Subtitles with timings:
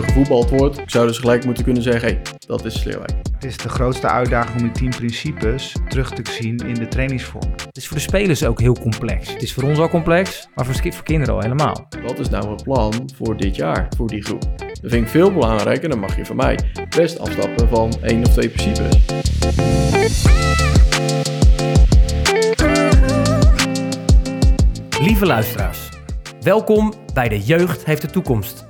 [0.00, 3.12] er gevoetbald wordt, ik zou dus gelijk moeten kunnen zeggen, hé, hey, dat is Sleerwijk.
[3.34, 7.50] Het is de grootste uitdaging om die tien principes terug te zien in de trainingsvorm.
[7.66, 9.32] Het is voor de spelers ook heel complex.
[9.32, 11.88] Het is voor ons al complex, maar voor, voor kinderen al helemaal.
[12.02, 14.40] Wat is nou het plan voor dit jaar, voor die groep?
[14.58, 16.58] Dat vind ik veel belangrijker, dan mag je van mij
[16.96, 18.98] best afstappen van één of twee principes.
[25.00, 25.88] Lieve luisteraars,
[26.40, 28.69] welkom bij De Jeugd heeft de toekomst.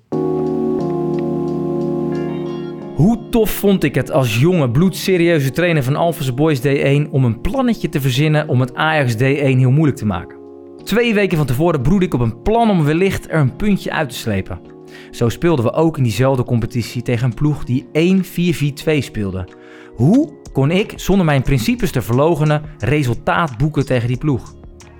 [3.01, 7.41] Hoe tof vond ik het als jonge, bloedserieuze trainer van Alphas Boys D1 om een
[7.41, 10.37] plannetje te verzinnen om het Ajax D1 heel moeilijk te maken.
[10.83, 14.09] Twee weken van tevoren broedde ik op een plan om wellicht er een puntje uit
[14.09, 14.59] te slepen.
[15.11, 17.85] Zo speelden we ook in diezelfde competitie tegen een ploeg die
[18.93, 19.47] 1-4-4-2 speelde.
[19.95, 24.53] Hoe kon ik, zonder mijn principes te verlogenen, resultaat boeken tegen die ploeg?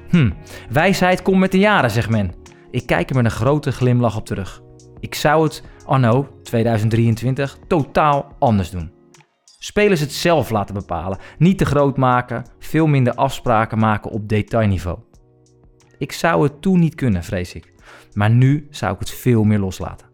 [0.09, 0.29] Hm,
[0.69, 2.31] wijsheid komt met de jaren, zegt men.
[2.71, 4.61] Ik kijk er met een grote glimlach op terug.
[5.01, 8.91] Ik zou het anno 2023 totaal anders doen.
[9.59, 14.99] Spelers het zelf laten bepalen, niet te groot maken, veel minder afspraken maken op detailniveau.
[15.97, 17.73] Ik zou het toen niet kunnen, vrees ik.
[18.13, 20.07] Maar nu zou ik het veel meer loslaten.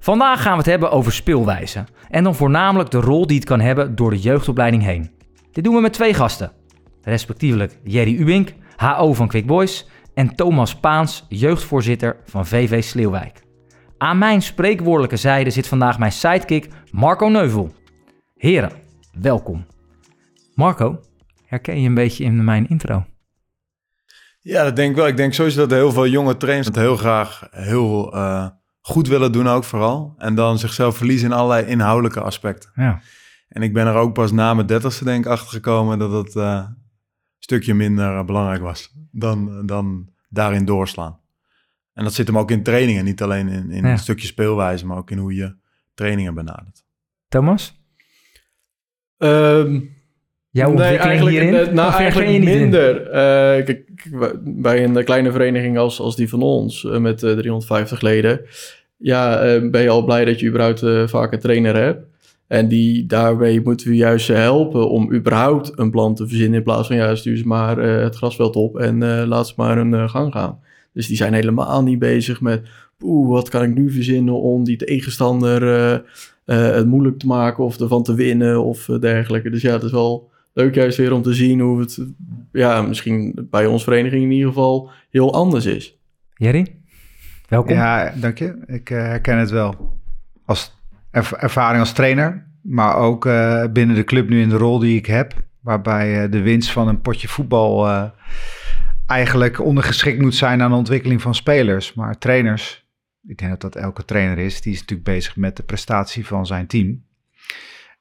[0.00, 1.84] Vandaag gaan we het hebben over speelwijze.
[2.08, 5.10] En dan voornamelijk de rol die het kan hebben door de jeugdopleiding heen.
[5.52, 6.52] Dit doen we met twee gasten.
[7.02, 9.88] Respectievelijk Jerry Uwink, HO van Quick Boys.
[10.14, 13.41] En Thomas Paans, jeugdvoorzitter van VV Sleeuwijk.
[14.02, 17.74] Aan mijn spreekwoordelijke zijde zit vandaag mijn sidekick Marco Neuvel.
[18.36, 18.72] Heren,
[19.12, 19.66] welkom.
[20.54, 21.00] Marco,
[21.46, 23.04] herken je een beetje in mijn intro?
[24.40, 25.06] Ja, dat denk ik wel.
[25.06, 28.46] Ik denk sowieso dat heel veel jonge trainers het heel graag heel uh,
[28.80, 30.14] goed willen doen ook vooral.
[30.18, 32.70] En dan zichzelf verliezen in allerlei inhoudelijke aspecten.
[32.74, 33.00] Ja.
[33.48, 36.34] En ik ben er ook pas na mijn dertigste denk ik achter gekomen dat het
[36.34, 36.76] uh, een
[37.38, 41.20] stukje minder uh, belangrijk was dan, dan daarin doorslaan.
[41.94, 43.90] En dat zit hem ook in trainingen, niet alleen in, in Ja.
[43.90, 45.54] een stukje speelwijze, maar ook in hoe je
[45.94, 46.84] trainingen benadert.
[47.28, 47.80] Thomas,
[49.18, 49.80] Ehm,
[50.50, 51.54] jouw nee, eigenlijk, hierin?
[51.54, 53.06] eh, nou, eigenlijk minder.
[53.06, 53.84] Eh, kijk,
[54.44, 58.40] bij een kleine vereniging als, als die van ons, eh, met eh, 350 leden,
[58.96, 62.06] ja, eh, ben je al blij dat je überhaupt eh, vaak een trainer hebt.
[62.46, 66.58] En die, daarbij moeten we juist ze helpen om überhaupt een plan te verzinnen.
[66.58, 69.54] In plaats van, ja, stuur ze maar eh, het grasveld op en eh, laat ze
[69.56, 70.60] maar hun eh, gang gaan.
[70.92, 72.68] Dus die zijn helemaal niet bezig met,
[73.00, 75.92] oeh, wat kan ik nu verzinnen om die tegenstander eh,
[76.44, 79.50] eh, het moeilijk te maken of ervan te winnen of eh, dergelijke.
[79.50, 82.04] Dus ja, het is wel leuk juist weer om te zien hoe het,
[82.52, 85.98] ja, misschien bij ons vereniging in ieder geval heel anders is.
[86.34, 86.66] Jerry,
[87.48, 87.74] welkom.
[87.74, 88.62] Ja, dank je.
[88.66, 89.98] Ik eh, herken het wel.
[90.44, 90.74] Als
[91.10, 94.96] erv- ervaring als trainer, maar ook eh, binnen de club nu in de rol die
[94.96, 95.34] ik heb.
[95.60, 98.04] Waarbij eh, de winst van een potje voetbal eh,
[99.06, 101.94] eigenlijk ondergeschikt moet zijn aan de ontwikkeling van spelers.
[101.94, 102.86] Maar trainers,
[103.26, 106.46] ik denk dat dat elke trainer is, die is natuurlijk bezig met de prestatie van
[106.46, 107.04] zijn team.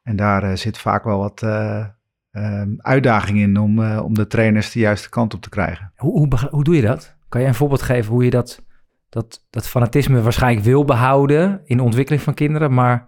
[0.03, 1.85] En daar eh, zit vaak wel wat eh,
[2.31, 5.91] eh, uitdaging in om, eh, om de trainers de juiste kant op te krijgen.
[5.95, 7.15] Hoe, hoe, hoe doe je dat?
[7.29, 8.65] Kan je een voorbeeld geven hoe je dat,
[9.09, 13.07] dat, dat fanatisme waarschijnlijk wil behouden in de ontwikkeling van kinderen, maar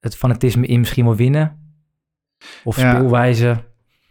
[0.00, 1.58] het fanatisme in misschien wel winnen?
[2.64, 3.64] Of speelwijze Ja,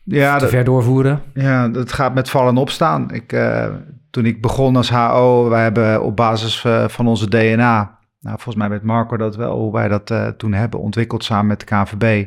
[0.06, 1.22] te dat- ver doorvoeren?
[1.34, 3.12] Ja, dat gaat met vallen en opstaan.
[3.12, 3.68] Ik, eh,
[4.10, 8.56] toen ik begon als HO, wij hebben op basis eh, van onze DNA, nou, volgens
[8.56, 11.66] mij weet Marco dat wel, hoe wij dat eh, toen hebben ontwikkeld samen met de
[11.66, 12.26] KNVB.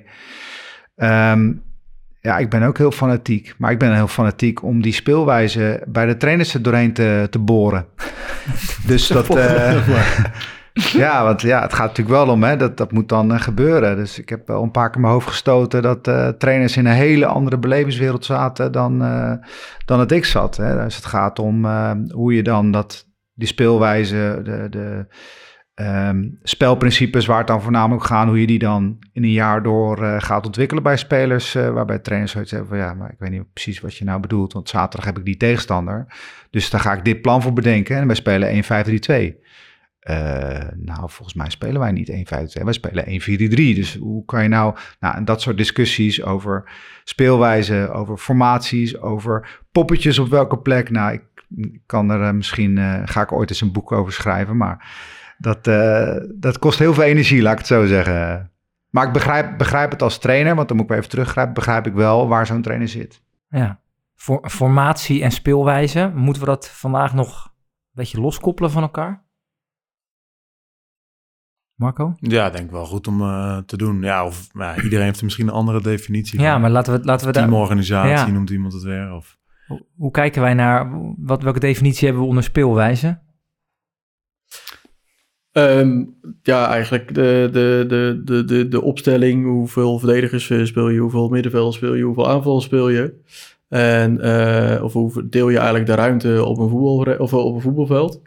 [0.97, 1.53] Ehm,
[2.20, 6.06] ja, ik ben ook heel fanatiek, maar ik ben heel fanatiek om die speelwijze bij
[6.06, 7.87] de trainers er doorheen te, te boren.
[8.87, 9.26] dus dat,
[11.04, 13.96] ja, want ja, het gaat natuurlijk wel om, hè, dat, dat moet dan eh, gebeuren.
[13.96, 16.93] Dus ik heb wel een paar keer mijn hoofd gestoten dat eh, trainers in een
[16.93, 19.32] hele andere belevingswereld zaten dan, eh,
[19.84, 20.56] dan het ik zat.
[20.56, 20.84] Hè.
[20.84, 21.67] Dus het gaat om
[22.12, 25.06] hoe je dan dat, die speelwijze, de, de
[25.75, 30.20] ehm, spelprincipes waar het dan voornamelijk gaat, hoe je die dan in een jaar door
[30.20, 31.52] gaat ontwikkelen bij spelers.
[31.52, 34.52] waarbij trainers zoiets hebben van ja, maar ik weet niet precies wat je nou bedoelt,
[34.52, 36.06] want zaterdag heb ik die tegenstander.
[36.50, 39.46] Dus daar ga ik dit plan voor bedenken en wij spelen 1-5-3-2.
[40.06, 43.75] Eh, nou, volgens mij spelen wij niet 1-5-2, wij spelen 1-4-3.
[43.75, 46.70] Dus hoe kan je nou, nou, dat soort discussies over
[47.05, 50.91] speelwijze, over formaties, over poppetjes op welke plek.
[50.91, 54.56] Nou, ik kan er eh, misschien, eh, ga ik ooit eens een boek over schrijven,
[54.56, 54.88] maar
[55.38, 55.64] dat,
[56.35, 58.50] dat kost heel veel energie, laat ik het zo zeggen.
[58.91, 61.87] Maar ik begrijp, begrijp het als trainer, want dan moet ik weer even teruggrijpen, begrijp
[61.87, 63.23] ik wel waar zo'n trainer zit.
[63.49, 63.81] Ja.
[64.14, 67.52] For- formatie en speelwijze, moeten we dat vandaag nog een
[67.93, 69.25] beetje loskoppelen van elkaar?
[71.76, 72.14] Marco?
[72.20, 74.02] Ja, denk ik wel goed om eh, te doen.
[74.02, 76.61] Ja, of ja, iedereen heeft er misschien een andere definitie Ja, van.
[76.61, 77.43] maar laten we, laten we daar...
[77.43, 78.26] Teamorganisatie Ja.
[78.31, 79.12] noemt iemand het weer.
[79.12, 79.38] Of...
[79.67, 83.19] Hoe- Hoe kijken wij naar, wat, welke definitie hebben we onder speelwijze?
[85.52, 86.05] Ehm,
[86.43, 89.44] ja, eigenlijk de, de, de, de, de, de opstelling.
[89.44, 93.20] Hoeveel verdedigers speel je, hoeveel middenvelders speel je, hoeveel aanvallers speel je.
[93.69, 97.61] En, eh, of hoe deel je eigenlijk de ruimte op een, voetbal, of op een
[97.61, 98.20] voetbalveld.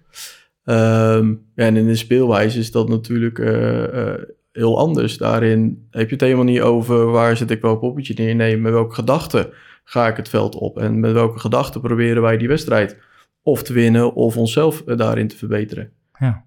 [0.69, 4.21] Ehm, en in de speelwijze is dat natuurlijk eh, eh,
[4.51, 5.18] heel anders.
[5.18, 8.36] Daarin heb je het helemaal niet over waar zet ik welk poppetje neer.
[8.36, 9.50] Nee, met welke gedachten
[9.83, 10.77] ga ik het veld op.
[10.80, 12.98] En met welke gedachten proberen wij die wedstrijd
[13.44, 15.92] of te winnen of onszelf eh, daarin te verbeteren.
[16.19, 16.45] Ja.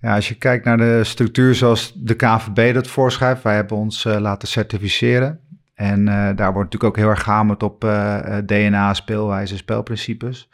[0.00, 4.04] Ja, als je kijkt naar de structuur zoals de KVB dat voorschrijft, wij hebben ons
[4.04, 5.40] laten certificeren.
[5.74, 10.48] En daar wordt natuurlijk ook heel erg gehamerd op eh, DNA, speelwijze, spelprincipes.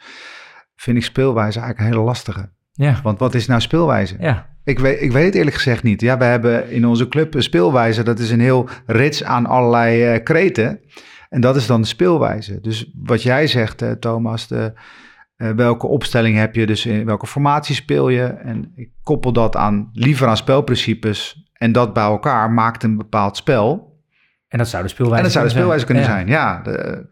[0.75, 2.49] Vind ik speelwijze eigenlijk een hele lastige.
[2.79, 2.99] Ja.
[3.03, 4.15] Want wat is nou speelwijze?
[4.19, 4.47] Ja.
[4.63, 6.01] Ik, weet, ik weet het eerlijk gezegd niet.
[6.01, 8.03] Ja, we hebben in onze club een speelwijze.
[8.03, 10.79] Dat is een heel rits aan allerlei eh, kreten.
[11.29, 12.61] En dat is dan de speelwijze.
[12.61, 14.73] Dus wat jij zegt, eh, Thomas, de,
[15.35, 16.65] eh, welke opstelling heb je?
[16.65, 18.23] Dus in welke formatie speel je?
[18.23, 21.49] En ik koppel dat aan liever aan spelprincipes.
[21.53, 23.97] En dat bij elkaar maakt een bepaald spel.
[24.47, 26.61] En dat zou de speelwijze En dat zou de speelwijze kunnen zijn, ja.
[26.61, 27.07] De-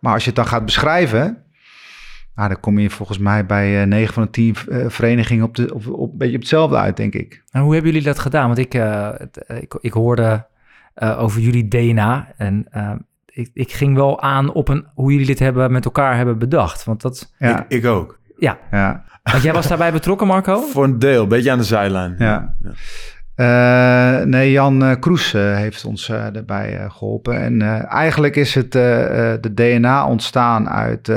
[0.00, 1.43] maar als je het dan gaat beschrijven...
[2.34, 5.54] Nou, dan kom je volgens mij bij eh 9 van de 10 eh, verenigingen op,
[5.54, 7.42] de, op, op, een beetje op hetzelfde uit, denk ik.
[7.50, 8.46] En hoe hebben jullie dat gedaan?
[8.46, 9.16] Want ik, eh, eh,
[9.60, 10.46] ik, ik hoorde
[10.94, 12.90] eh, over jullie DNA en eh,
[13.26, 16.84] ik, ik ging wel aan op een, hoe jullie dit hebben met elkaar hebben bedacht.
[16.84, 18.18] Want, dat, Ja, Ik, ik ook.
[18.36, 20.60] ja, ja, want jij was daarbij betrokken, Marco?
[20.72, 22.14] Voor een deel, een beetje aan de zijlijn.
[22.18, 22.56] ja.
[23.34, 27.40] Eh, nee, Jan eh, Kroes eh, heeft ons eh, erbij eh, geholpen.
[27.40, 31.12] En eh, eigenlijk is het eh, eh, de DNA ontstaan uit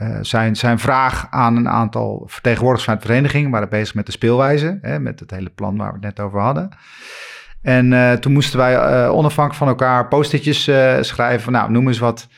[0.00, 3.50] eh, zijn, zijn vraag aan een aantal vertegenwoordigers van de vereniging.
[3.50, 6.40] Waren bezig met de speelwijze, hè, met het hele plan waar we het net over
[6.40, 6.68] hadden.
[7.62, 10.62] En eh, toen moesten wij eh, onafhankelijk van elkaar post-itjes
[11.00, 11.40] schrijven.
[11.40, 12.28] van, Nou, noem eens wat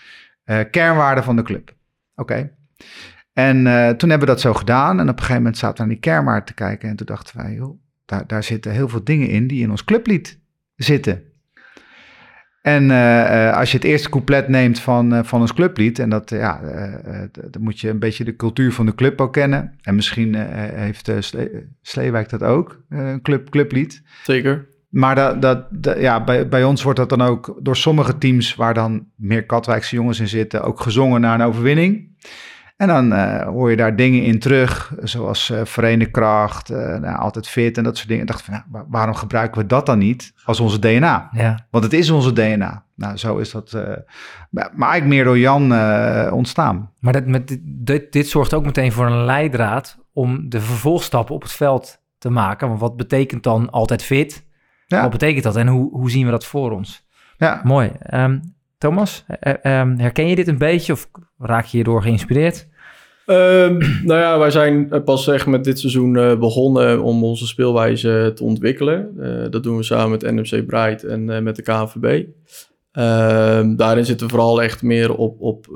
[0.70, 1.74] kernwaarden van de club.
[2.14, 2.50] Oké.
[3.32, 3.56] En
[3.96, 5.00] toen hebben we dat zo gedaan.
[5.00, 6.88] En op een gegeven moment zaten we naar die kernwaarden te kijken.
[6.88, 9.84] En toen dachten wij, joh, daar, daar zitten heel veel dingen in die in ons
[9.84, 10.40] clublied
[10.74, 11.31] zitten.
[12.62, 16.08] En eh, eh, als je het eerste couplet neemt van, eh, van ons clublied, en
[16.08, 16.60] dat, ja,
[17.50, 19.74] dan moet je een beetje de cultuur van de club ook kennen.
[19.82, 20.34] En misschien
[20.74, 24.02] heeft Sle- Sleewijk dat ook, een club, clublied.
[24.22, 24.66] Zeker.
[24.88, 28.54] Maar dat, dat, dat- ja, bij, bij ons wordt dat dan ook door sommige teams,
[28.54, 32.10] waar dan meer Katwijkse jongens in zitten, ook gezongen naar een overwinning.
[32.82, 37.48] En dan eh, hoor je daar dingen in terug, zoals verenigde kracht, eh, nou, altijd
[37.48, 38.22] fit en dat soort dingen.
[38.22, 41.28] Ik dacht van, nou, wa- waarom gebruiken we dat dan niet als onze DNA?
[41.32, 42.84] Ja, Want het is onze DNA.
[42.96, 43.72] Nou, zo is dat,
[44.50, 45.62] maar eigenlijk meer door Jan
[46.32, 46.90] ontstaan.
[47.00, 51.42] maar dat, met dit, dit, zorgt ook meteen voor een leidraad om de vervolgstappen op
[51.42, 52.68] het veld te maken.
[52.68, 54.46] Want wat betekent dan altijd fit?
[54.86, 55.02] Ja.
[55.02, 57.06] Wat betekent dat en hoe, hoe zien we dat voor ons?
[57.36, 57.90] Ja, Mooi.
[57.98, 58.38] Ehm,
[58.78, 61.08] Thomas, eh, ehm, herken je dit een beetje of
[61.38, 62.68] raak je hierdoor geïnspireerd?
[63.26, 63.78] Ehm,
[64.08, 68.32] nou ja, wij zijn eh, pas echt met dit seizoen eh, begonnen om onze speelwijze
[68.34, 69.14] te ontwikkelen.
[69.20, 72.26] Eh, dat doen we samen met NMC Bright en met de KNVB.
[72.92, 75.66] Ehm, daarin zitten we vooral echt meer op, op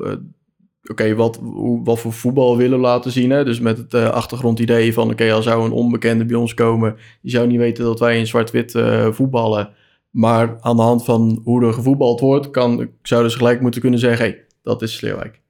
[0.91, 1.41] oké, wat,
[1.85, 3.31] wat voor voetbal willen laten zien.
[3.31, 3.45] Hè?
[3.45, 7.47] Dus met het achtergrondidee van, oké, als zou een onbekende bij ons komen, die zou
[7.47, 8.75] niet weten dat wij in zwart-wit
[9.11, 9.69] voetballen.
[10.11, 14.01] Maar aan de hand van hoe er gevoetbald wordt, kan, zouden ze gelijk moeten kunnen
[14.01, 15.41] zeggen, hey, dat is Sleerwijk.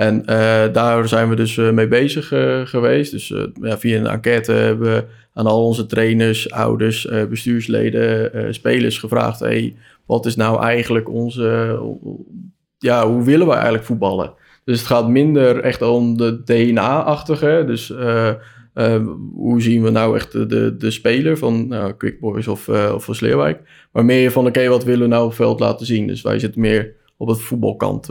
[0.00, 3.10] En eh, daar zijn we dus eh, mee bezig eh, geweest.
[3.10, 9.40] Dus ja, via een enquête hebben we aan al onze trainers, ouders, bestuursleden, spelers gevraagd:
[9.40, 9.76] hey,
[10.06, 11.78] wat is nou eigenlijk onze.
[12.78, 14.32] ja, hoe willen we eigenlijk voetballen?
[14.64, 17.64] Dus het gaat minder echt om de DNA-achtige.
[17.66, 17.88] Dus
[19.34, 23.14] hoe zien we nou echt de, de, speler van nou, Quick Boys of, of van
[23.14, 23.88] Sleerwijk?
[23.92, 26.06] Maar meer van: oké, wat willen we nou op veld laten zien?
[26.06, 28.08] Dus wij zitten meer op het voetbalkant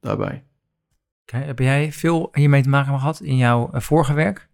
[0.00, 0.45] daarbij.
[1.26, 4.48] Heb jij veel hiermee te maken gehad in jouw eh, vorige werk?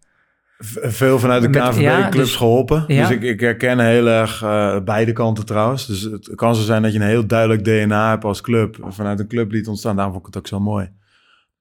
[0.81, 2.83] Veel vanuit de ja, KNVB-clubs dus- geholpen.
[2.87, 3.07] ja.
[3.07, 5.85] Dus ik, ik herken heel erg eh, beide kanten trouwens.
[5.85, 8.77] Dus het kan zo zijn dat je een heel duidelijk DNA hebt als club.
[8.87, 9.95] Vanuit een club liet ontstaan.
[9.95, 10.91] Daarom vond ik het ook zo mooi.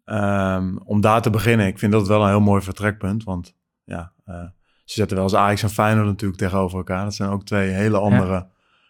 [0.05, 1.67] Ehm, om daar te beginnen.
[1.67, 3.25] Ik vind dat wel een heel mooi vertrekpunt.
[3.25, 3.55] Want
[3.85, 4.35] ja, eh,
[4.85, 7.05] ze zetten wel eens Ajax en Feyenoord natuurlijk tegenover elkaar.
[7.05, 8.47] Dat zijn ook twee hele andere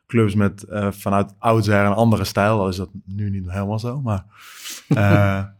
[0.06, 2.58] clubs met eh, vanuit oudsher een andere stijl.
[2.58, 4.00] Al is dat nu niet helemaal zo.
[4.00, 4.24] Maar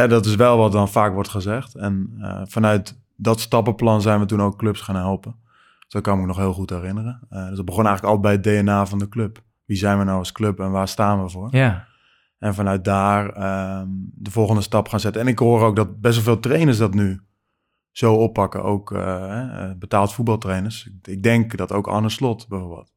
[0.00, 1.74] ja, dat is wel wat dan vaak wordt gezegd.
[1.74, 5.34] En eh, vanuit dat stappenplan zijn we toen ook clubs gaan helpen.
[5.86, 7.20] Zo kan ik me nog heel goed herinneren.
[7.28, 9.42] Eh, dus dat begon eigenlijk al bij het DNA van de club.
[9.64, 11.48] Wie zijn we nou als club en waar staan we voor?
[11.50, 11.86] Ja,
[12.38, 15.22] En vanuit daar ehm, de volgende stap gaan zetten.
[15.22, 17.20] En ik hoor ook dat best wel veel trainers dat nu
[17.90, 18.62] zo oppakken.
[18.62, 20.90] Ook eh, eh, betaald voetbaltrainers.
[21.02, 22.92] Ik, denk dat ook Arne Slot bijvoorbeeld.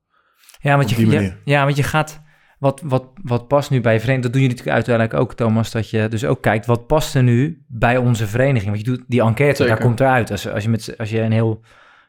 [0.62, 2.22] Ja, want je, ja, want je gaat...
[2.60, 4.24] Wat, wat, wat past nu bij je vereniging?
[4.24, 5.72] Dat doen jullie natuurlijk uiteindelijk ook, Thomas.
[5.72, 8.66] Dat je dus ook kijkt, wat past er nu bij onze vereniging?
[8.72, 9.76] Want je doet die enquête, Zeker.
[9.76, 10.32] daar komt eruit.
[10.32, 11.62] Als, als, je met, als je een heel...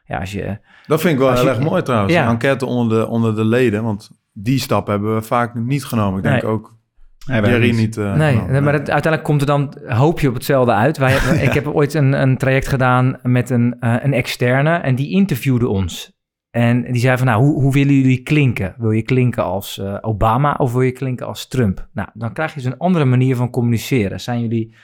[0.05, 0.57] Ja, als je...
[0.87, 2.13] Dat vind ik wel heel je- erg mooi trouwens.
[2.13, 2.23] Ja.
[2.23, 3.83] Een enquête onder de, onder de leden.
[3.83, 6.17] Want die stap hebben we vaak niet genomen.
[6.17, 6.51] Ik denk Nee.
[6.51, 6.79] ook
[7.27, 7.97] Nee, Jerry niet.
[7.97, 10.97] eh, Nee, maar het, uiteindelijk komt er dan, hoop je op hetzelfde uit.
[10.97, 11.15] Wij,
[11.47, 15.67] ik heb ooit een, een traject gedaan met een, eh, een externe en die interviewde
[15.67, 16.19] ons.
[16.51, 18.75] En die zei van, nou, hoe, hoe willen jullie klinken?
[18.77, 21.87] Wil je klinken als eh, Obama of wil je klinken als Trump?
[21.91, 24.19] Nou, dan krijg je dus een andere manier van communiceren.
[24.19, 24.75] Zijn jullie...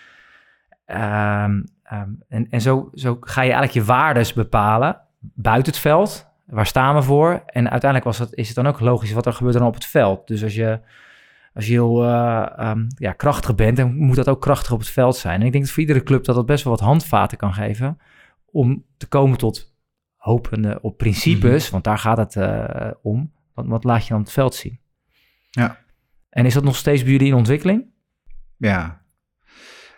[0.85, 6.27] ehm, ehm, en en zo, zo ga je eigenlijk je waardes bepalen buiten het veld.
[6.45, 7.43] Waar staan we voor?
[7.45, 10.27] En uiteindelijk was is het dan ook logisch wat er gebeurt dan op het veld.
[10.27, 10.79] Dus als je
[11.53, 14.89] als je heel eh, ehm, ja, krachtig bent, dan moet dat ook krachtig op het
[14.89, 15.39] veld zijn.
[15.39, 17.99] En ik denk dat voor iedere club dat dat best wel wat handvaten kan geven
[18.51, 19.75] om te komen tot
[20.27, 23.31] hopende op principes, want daar gaat het eh, om.
[23.53, 24.79] Wat, wat laat je dan het veld zien?
[25.49, 25.77] Ja.
[26.29, 27.85] En is dat nog steeds bij jullie in ontwikkeling?
[28.57, 29.01] Ja,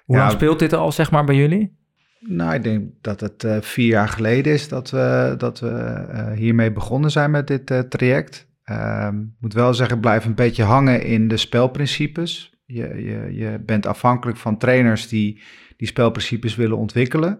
[0.06, 0.22] Hoe Ja.
[0.22, 1.78] lang speelt dit al, zeg maar, bij jullie?
[2.20, 6.32] nou, ik denk dat het eh, vier jaar geleden is dat we, dat we eh,
[6.32, 8.48] hiermee begonnen zijn met dit eh, traject.
[8.64, 12.54] Ehm, moet wel zeggen, ik blijf een beetje hangen in de spelprincipes.
[12.66, 15.42] Je, je, je bent afhankelijk van trainers die
[15.78, 17.40] die spelprincipes willen ontwikkelen.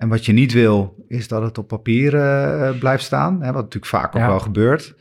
[0.00, 3.34] En wat je niet wil, is dat het op papier eh, blijft staan.
[3.42, 4.26] Hè, wat natuurlijk vaak ook Ja.
[4.28, 4.94] wel gebeurt.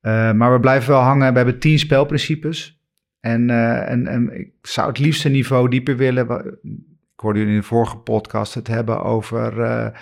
[0.00, 1.30] Eh, maar we blijven wel hangen.
[1.30, 2.80] We hebben tien spelprincipes.
[3.20, 6.28] En, eh, en, en ik zou het liefst een niveau dieper willen.
[7.14, 9.92] Ik hoorde jullie in de vorige podcast het hebben over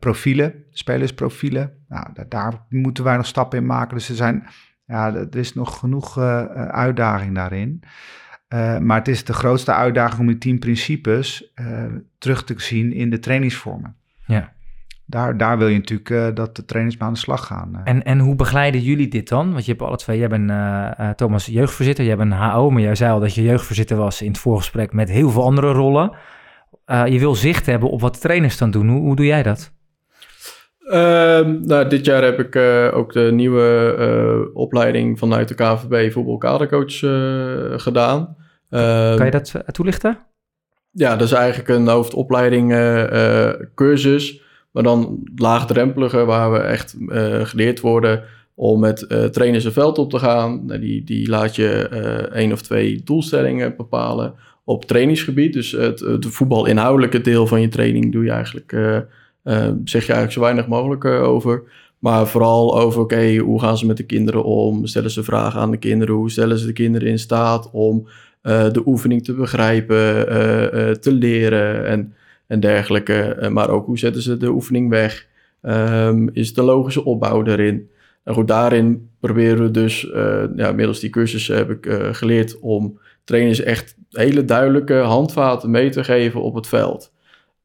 [0.00, 1.72] profielen, spelersprofielen.
[1.88, 3.96] Nou, da- daar moeten wij nog stappen in maken.
[3.96, 4.46] Dus er, zijn,
[4.86, 6.18] ja, er is nog genoeg
[6.70, 7.82] uitdaging daarin.
[8.48, 11.84] Eh, maar het is de grootste uitdaging om die tien principes eh,
[12.18, 13.96] terug te zien in de trainingsvormen.
[14.26, 14.52] Ja.
[15.06, 17.80] Daar, daar wil je natuurlijk eh, dat de trainers mee aan de slag gaan.
[17.84, 19.52] En, en hoe begeleiden jullie dit dan?
[19.52, 22.94] Want je hebt alle twee, jij bent Thomas jeugdvoorzitter, jij bent een HO, maar jij
[22.94, 26.16] zei al dat je jeugdvoorzitter was in het voorgesprek met heel veel andere rollen.
[26.86, 28.88] Je wil zicht hebben op wat de trainers dan doen.
[28.88, 29.72] Hoe, hoe doe jij dat?
[30.84, 36.12] Ehm, nou, dit jaar heb ik eh, ook de nieuwe eh, opleiding vanuit de KVB
[36.12, 38.36] voetbalkadercoach eh gedaan.
[38.70, 40.18] Ehm, Kan je dat toelichten?
[40.90, 42.68] Ja, dat is eigenlijk een hoofdopleiding
[43.74, 46.96] cursus, maar dan laagdrempeliger, waar we echt
[47.42, 48.22] geleerd worden
[48.54, 50.66] om met trainers een veld op te gaan.
[50.66, 51.88] Nou, Die, die laat je
[52.32, 55.52] één of twee doelstellingen bepalen op trainingsgebied.
[55.52, 58.72] Dus het, het voetbalinhoudelijke deel van je training doe je eigenlijk,
[59.84, 61.62] zeg je eigenlijk zo weinig mogelijk eh, over.
[61.98, 64.86] Maar vooral over, oké, hoe gaan ze met de kinderen om?
[64.86, 66.14] Stellen ze vragen aan de kinderen?
[66.14, 68.08] Hoe stellen ze de kinderen in staat om
[68.40, 72.14] eh, de oefening te begrijpen, eh, te leren en,
[72.46, 73.48] en dergelijke.
[73.52, 75.26] Maar ook hoe zetten ze de oefening weg?
[75.62, 77.90] Ehm, is de logische opbouw erin?
[78.24, 80.00] En goed, daarin proberen we dus,
[80.56, 86.04] ja, middels die cursus heb ik geleerd om trainers echt hele duidelijke handvaten mee te
[86.04, 87.13] geven op het veld.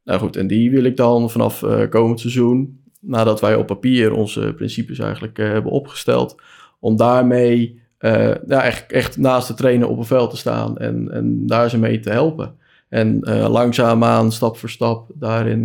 [0.10, 4.14] Nou goed, en die wil ik dan vanaf eh, komend seizoen, nadat wij op papier
[4.14, 6.36] onze principes eigenlijk eh, hebben opgesteld,
[6.80, 11.12] om daarmee eh, ja, echt, echt naast de trainer op een veld te staan en,
[11.12, 12.56] en daar ze mee te helpen.
[12.90, 15.64] En langzaamaan, stap voor stap, daarin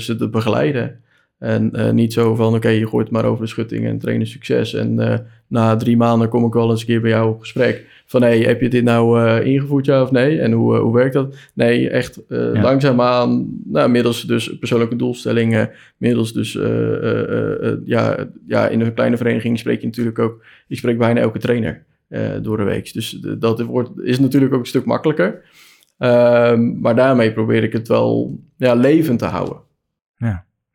[0.00, 1.00] ze te begeleiden.
[1.42, 4.74] En eh, niet zo van, oké, je gooit maar over de schutting en trainen succes.
[4.74, 7.86] En eh, na drie maanden kom ik wel eens een keer bij jou op gesprek.
[8.06, 10.40] Van, hey, heb je dit nou eh, ingevoerd, ja of nee?
[10.40, 11.36] En hoe, hoe werkt dat?
[11.54, 12.60] Nee, echt Ja.
[12.62, 16.52] langzaamaan, nou, middels dus persoonlijke doelstellingen, middels dus,
[17.84, 21.84] ja, ja, in een kleine vereniging spreek je natuurlijk ook, je spreekt bijna elke trainer
[22.42, 22.92] door de week.
[22.92, 25.44] Dus dat wordt, is natuurlijk ook een stuk makkelijker.
[25.98, 29.56] Ehm, maar daarmee probeer ik het wel ja, levend te houden.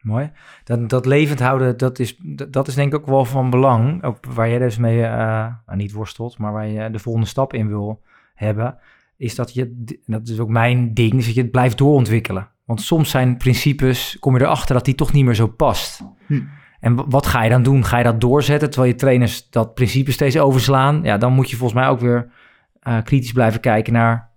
[0.08, 0.32] Mooi.
[0.64, 2.18] Dat, dat levend houden, dat is,
[2.50, 4.04] dat, is denk ik ook wel van belang.
[4.04, 7.54] Ook waar jij dus mee, eh, nou, niet worstelt, maar waar je de volgende stap
[7.54, 8.02] in wil
[8.36, 8.78] hebben.
[9.18, 12.48] Is dat je, dat is ook mijn ding, is dat je het blijft doorontwikkelen.
[12.66, 16.02] Want soms zijn principes, kom je erachter dat die toch niet meer zo past.
[16.28, 16.42] Hm.
[16.80, 17.86] En wat ga je dan doen?
[17.86, 21.00] Ga je dat doorzetten terwijl je trainers dat principe steeds overslaan?
[21.04, 22.32] Ja, dan moet je volgens mij ook weer
[22.80, 24.32] eh, kritisch blijven kijken naar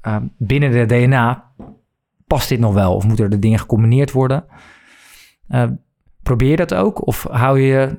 [0.00, 1.52] eh, binnen de DNA.
[2.26, 2.94] Past dit nog wel?
[2.94, 4.44] Of moeten er de dingen gecombineerd worden?
[5.50, 5.68] Eh,
[6.22, 7.06] probeer je dat ook?
[7.06, 7.94] Of hou je je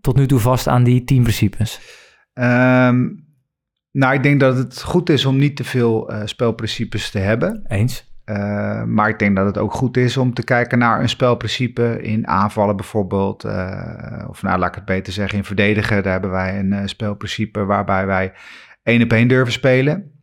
[0.00, 1.80] tot nu toe vast aan die tien principes?
[2.32, 3.08] Ehm,
[3.90, 7.64] nou, ik denk dat het goed is om niet te veel eh, spelprincipes te hebben.
[7.66, 8.14] Eens?
[8.24, 12.02] Uh, maar ik denk dat het ook goed is om te kijken naar een spelprincipe
[12.02, 13.44] in aanvallen bijvoorbeeld.
[14.28, 16.02] Of nou, laat ik het beter zeggen, in verdedigen.
[16.02, 18.32] Daar hebben wij een spelprincipe waarbij wij
[18.82, 20.16] één op één durven spelen.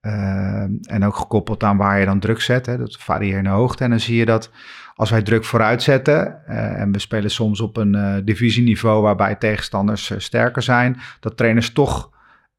[0.00, 2.66] Ehm, en ook gekoppeld aan waar je dan druk zet.
[2.66, 3.84] Hè, dat varieert in de hoogte.
[3.84, 4.50] En dan zie je dat
[4.98, 9.34] als wij druk vooruit zetten, eh, en we spelen soms op een uh, divisieniveau waarbij
[9.34, 12.10] tegenstanders uh, sterker zijn, dat trainers toch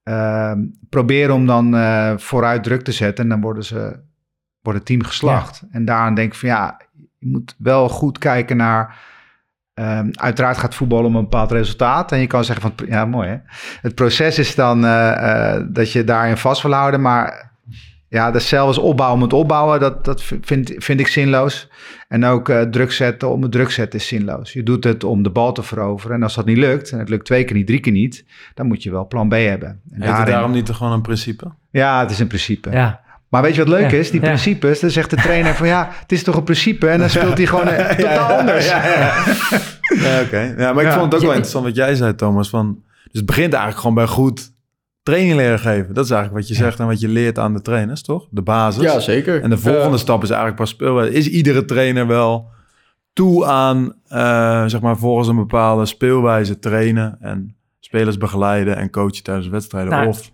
[0.03, 1.75] ehm, proberen om dan
[2.19, 4.00] vooruit druk te zetten en dan worden ze
[4.62, 5.63] wordt het team geslacht.
[5.72, 6.81] En daaraan denk ik van ja,
[7.17, 9.08] je moet wel goed kijken naar.
[9.74, 12.12] Um, uiteraard gaat voetbal om een bepaald resultaat.
[12.12, 13.38] En je kan zeggen van ja, mooi hè.
[13.81, 14.81] Het proces is dan
[15.74, 17.01] dat je daarin vast wil houden.
[17.01, 17.49] Maar
[18.09, 21.67] ja, de zelfs opbouwen om het opbouwen, dat, dat vind, vind ik zinloos.
[22.07, 24.53] En ook uh, druk zetten om het druk zetten is zinloos.
[24.53, 26.15] Je doet het om de bal te veroveren.
[26.15, 28.67] En als dat niet lukt, en het lukt twee keer niet, drie keer niet, dan
[28.67, 29.69] moet je wel plan B hebben.
[29.69, 30.33] En Heet daarin...
[30.33, 31.51] daarom niet gewoon een principe?
[31.71, 32.71] Ja, het is een principe.
[32.71, 33.01] Ja.
[33.29, 34.11] Maar weet je wat leuk is?
[34.11, 36.87] Die principes, dan zegt de trainer van ja, het is toch een principe.
[36.87, 38.71] En dan speelt hij gewoon eh, totaal anders.
[39.89, 40.53] Ja, oké.
[40.57, 42.49] Ja, maar ik vond het ook wel interessant wat jij zei, Thomas.
[42.49, 44.51] Van, dus het begint eigenlijk gewoon bij goed
[45.09, 45.93] training leren geven.
[45.93, 48.27] Dat is eigenlijk wat je zegt en wat je leert aan de trainers, toch?
[48.29, 48.83] De basis.
[48.83, 49.41] Ja, zeker.
[49.41, 51.13] En de volgende stap is eigenlijk pas speelwijze.
[51.13, 52.49] Is iedere trainer wel
[53.13, 59.23] toe aan, uh, zeg maar, volgens een bepaalde speelwijze trainen en spelers begeleiden en coachen
[59.23, 59.91] tijdens wedstrijden?
[59.91, 60.31] Nou, of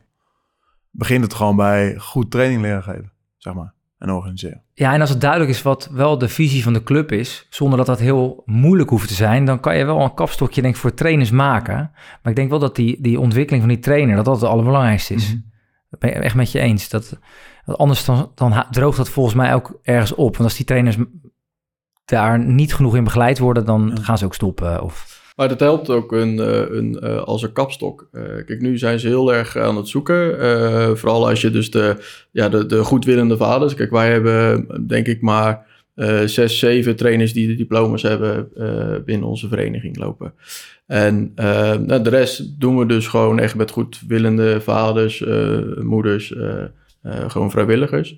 [0.92, 3.75] begint het gewoon bij goed training leren geven, zeg maar?
[4.08, 4.62] En organiseren.
[4.74, 7.78] Ja, en als het duidelijk is wat wel de visie van de club is, zonder
[7.78, 10.80] dat dat heel moeilijk hoeft te zijn, dan kan je wel een kapstokje denk ik
[10.80, 11.92] voor trainers maken.
[12.22, 15.14] Maar ik denk wel dat die, die ontwikkeling van die trainer, dat dat het allerbelangrijkste
[15.14, 15.34] is.
[15.34, 15.54] Mm
[16.00, 16.90] ben je echt met je eens.
[16.90, 17.20] Dat,
[17.66, 20.38] anders dan, dan droogt dat volgens mij ook ergens op.
[20.38, 20.98] Want als die trainers
[22.06, 24.84] daar niet genoeg in begeleid worden, dan gaan ze ook stoppen.
[24.84, 25.15] Of...
[25.36, 28.10] Maar dat helpt ook een, eh, een, uh, als een kapstok.
[28.12, 30.38] Uh, kijk, nu zijn ze heel erg aan het zoeken.
[30.98, 31.96] vooral als je dus de,
[32.32, 33.74] ja, de, de goedwillende vaders...
[33.74, 35.66] Kijk, wij hebben denk ik maar
[36.26, 38.50] zes, zeven trainers die de diploma's hebben
[39.06, 40.34] binnen onze vereniging lopen.
[40.88, 41.32] En
[41.86, 45.24] nou, de rest doen we dus gewoon echt met goedwillende vaders,
[45.82, 46.34] moeders,
[47.28, 48.18] gewoon vrijwilligers.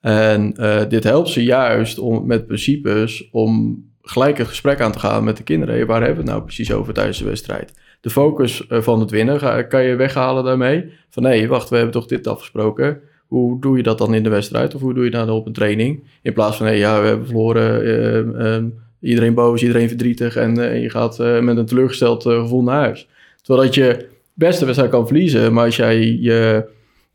[0.00, 0.54] En
[0.88, 5.36] dit helpt ze juist om, met principes om gelijk het gesprek aan te gaan met
[5.36, 5.86] de kinderen.
[5.86, 7.72] waar hebben we het nou precies over tijdens de wedstrijd?
[8.00, 10.92] De focus eh, van het winnen kan je weghalen daarmee.
[11.08, 13.00] Van nee, wacht, we hebben toch dit afgesproken.
[13.26, 14.74] Hoe doe je dat dan in de wedstrijd?
[14.74, 16.04] Of hoe doe je dat op een training?
[16.22, 17.86] In plaats van, nee, ja, we hebben verloren.
[18.40, 20.36] Uh, iedereen boos, iedereen verdrietig.
[20.36, 23.08] En uh, je gaat met een teleurgesteld gevoel naar huis.
[23.42, 25.52] Terwijl dat je beste wedstrijd kan verliezen.
[25.52, 26.68] Maar als jij je,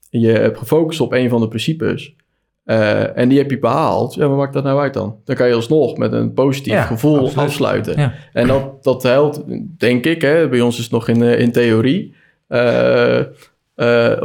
[0.09, 2.15] je hebt gefocust op een van de principes
[2.65, 4.13] uh, en die heb je behaald.
[4.13, 5.15] Ja, wat maakt dat nou uit dan?
[5.25, 7.99] Dan kan je alsnog met een positief gevoel afsluiten.
[7.99, 8.13] Ja.
[8.33, 9.43] En dat, dat helpt,
[9.77, 12.15] denk ik, hè, bij ons is het nog in, uh, in theorie.
[12.47, 13.21] Uh,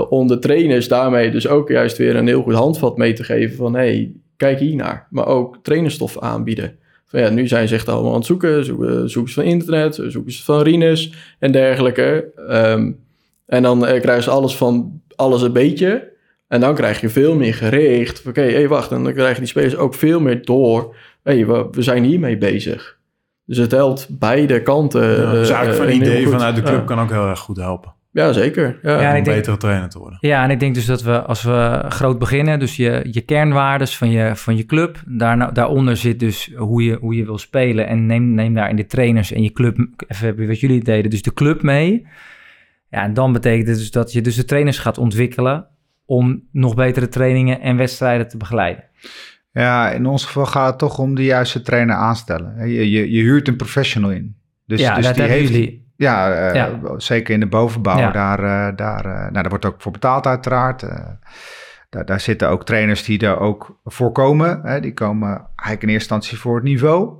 [0.09, 3.57] om de trainers daarmee dus ook juist weer een heel goed handvat mee te geven
[3.57, 3.75] van...
[3.75, 5.07] hey, kijk hier naar.
[5.11, 6.77] Maar ook trainerstof aanbieden.
[7.07, 8.64] Van, ja, nu zijn ze echt allemaal aan het zoeken.
[8.64, 12.33] Zoeken, zoeken ze van internet, zoeken ze van Rines en dergelijke.
[12.51, 12.99] Um,
[13.46, 16.14] en dan krijgen ze alles van alles een beetje...
[16.49, 18.19] En dan krijg je veel meer gericht.
[18.19, 18.93] Oké, okay, hey, wacht.
[18.93, 20.97] En dan krijgen die spelers ook veel meer door.
[21.23, 22.99] hey, we, we, zijn hiermee bezig.
[23.45, 25.21] Dus het helpt beide kanten.
[25.21, 27.95] Ja, dus eigenlijk van uh, idee vanuit de club kan ook heel erg goed helpen.
[28.17, 28.79] Ja, zeker.
[28.83, 29.01] Ja.
[29.01, 30.19] ja om een betere trainer te worden.
[30.21, 33.97] Ja, en ik denk dus dat we als we groot beginnen, dus je, je kernwaardes
[33.97, 37.87] van je, van je club, daar, daaronder zit dus hoe je, hoe je wil spelen.
[37.87, 39.79] En neem, neem daar in de trainers en je club,
[40.09, 42.07] even wat jullie deden, dus de club mee.
[42.91, 45.67] Ja, en dan betekent het dus dat je dus de trainers gaat ontwikkelen
[46.07, 48.85] om nog betere trainingen en wedstrijden te begeleiden?
[49.51, 52.69] Ja, in ons geval gaat het toch om de juiste trainer aanstellen.
[52.69, 54.37] Je, je, je huurt een professional in.
[54.66, 55.85] Dus, ja, dus die heeft, jullie.
[55.97, 57.99] Ja, uh, ja, zeker in de bovenbouw.
[57.99, 58.11] Ja.
[58.11, 60.81] Daar, uh, daar, uh, nou, daar wordt ook voor betaald uiteraard.
[61.90, 64.61] daar, daar zitten ook trainers die daar ook voor komen.
[64.62, 64.81] Hè.
[64.81, 67.14] Die komen eigenlijk in eerste instantie voor het niveau.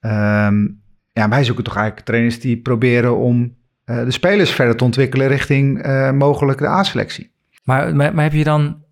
[0.00, 0.80] Um,
[1.12, 5.86] ja, wij zoeken toch eigenlijk trainers die proberen om de spelers verder te ontwikkelen richting
[6.12, 7.32] mogelijk de A-selectie.
[7.62, 8.84] Maar, maar, heb je dan,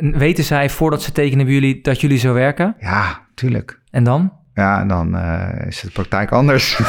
[0.00, 2.76] weten zij voordat ze tekenen bij jullie dat jullie zo werken?
[2.78, 3.80] Ja, tuurlijk.
[3.90, 4.32] En dan?
[4.54, 6.76] Ja, en dan uh, is de praktijk anders.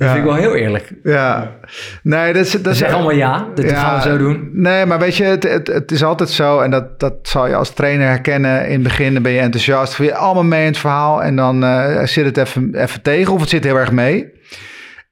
[0.00, 0.92] Dat vind ik wel heel eerlijk.
[1.02, 1.56] Ja.
[2.02, 2.62] Nee, dat is...
[2.62, 4.50] Dat zeg allemaal ja, dat gaan we zo doen.
[4.52, 6.60] Nee, maar weet je, het, het, het, is altijd zo...
[6.60, 8.66] en dat, dat zal je als trainer herkennen.
[8.66, 9.94] In het begin ben je enthousiast.
[9.94, 11.22] Vind je allemaal mee in het verhaal...
[11.22, 14.32] en dan uh, zit het even, even tegen of het zit heel erg mee.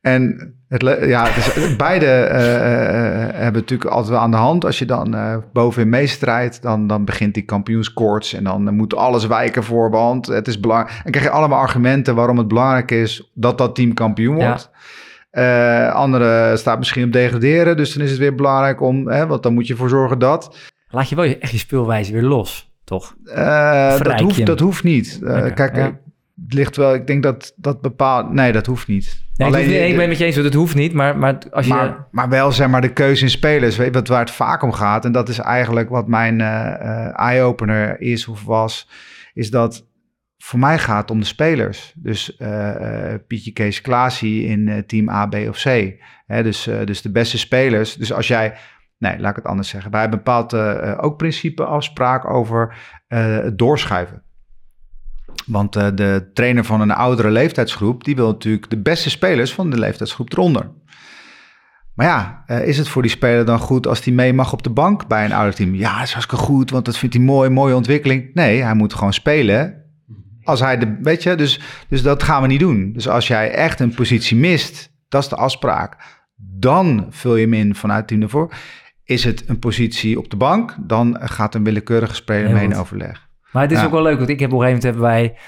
[0.00, 4.64] En het, ja, het beide uh, uh, hebben natuurlijk altijd wel aan de hand.
[4.64, 9.26] Als je dan uh, bovenin meestrijdt, dan, dan begint die kampioenskoorts en dan moet alles
[9.26, 11.00] wijken voor, want het is belangrijk.
[11.04, 14.70] En krijg je allemaal argumenten waarom het belangrijk is dat dat team kampioen wordt.
[15.30, 15.88] Ja.
[15.88, 19.54] andere staat misschien op degraderen, dus dan is het weer belangrijk om, hè, want dan
[19.54, 20.56] moet je ervoor zorgen dat.
[20.88, 23.14] Laat je wel echt je speelwijze weer los, toch?
[24.02, 25.18] dat, hoeft, dat hoeft niet.
[25.54, 25.94] kijk, het
[26.54, 29.26] ligt wel, ik denk dat dat bepaalt, nee, dat hoeft niet.
[29.36, 30.92] Nee, ik, hoef niet- de- ik ben met je eens, dat het hoeft niet.
[30.92, 31.72] Maar, maar als je...
[31.72, 34.72] maar, maar wel zeg maar de keuze in spelers, weet wat waar het vaak om
[34.72, 35.04] gaat.
[35.04, 38.88] En dat is eigenlijk wat mijn eh, eye-opener is of was,
[39.34, 39.86] is dat
[40.38, 41.92] voor mij gaat het om de spelers.
[41.96, 45.94] Dus eh, Pietje Kees Klaasie in team A, B of C.
[46.26, 47.94] Hè, dus, dus de beste spelers.
[47.94, 48.54] Dus als jij,
[48.98, 49.90] nee, laat ik het anders zeggen.
[49.90, 50.54] Wij hebben een bepaald
[51.00, 52.76] ook principe afspraak over
[53.08, 54.22] het doorschuiven.
[55.48, 59.70] Want eh, de trainer van een oudere leeftijdsgroep, die wil natuurlijk de beste spelers van
[59.70, 60.70] de leeftijdsgroep eronder.
[61.94, 64.62] Maar ja, eh, is het voor die speler dan goed als hij mee mag op
[64.62, 65.74] de bank bij een ouder team?
[65.74, 68.30] Ja, dat is hartstikke goed, want dat vindt hij mooi, mooie ontwikkeling.
[68.34, 69.84] Nee, hij moet gewoon spelen.
[70.42, 72.92] Als hij de, weet je, dus, dus dat gaan we niet doen.
[72.92, 75.96] Dus als jij echt een positie mist, dat is de afspraak.
[76.36, 78.54] Dan vul je hem in vanuit team ervoor.
[79.04, 83.27] Is het een positie op de bank, dan gaat een willekeurige speler mee in overleg.
[83.52, 83.84] Maar het is Ja.
[83.84, 85.38] ook wel leuk, want ik heb op een gegeven moment hebben wij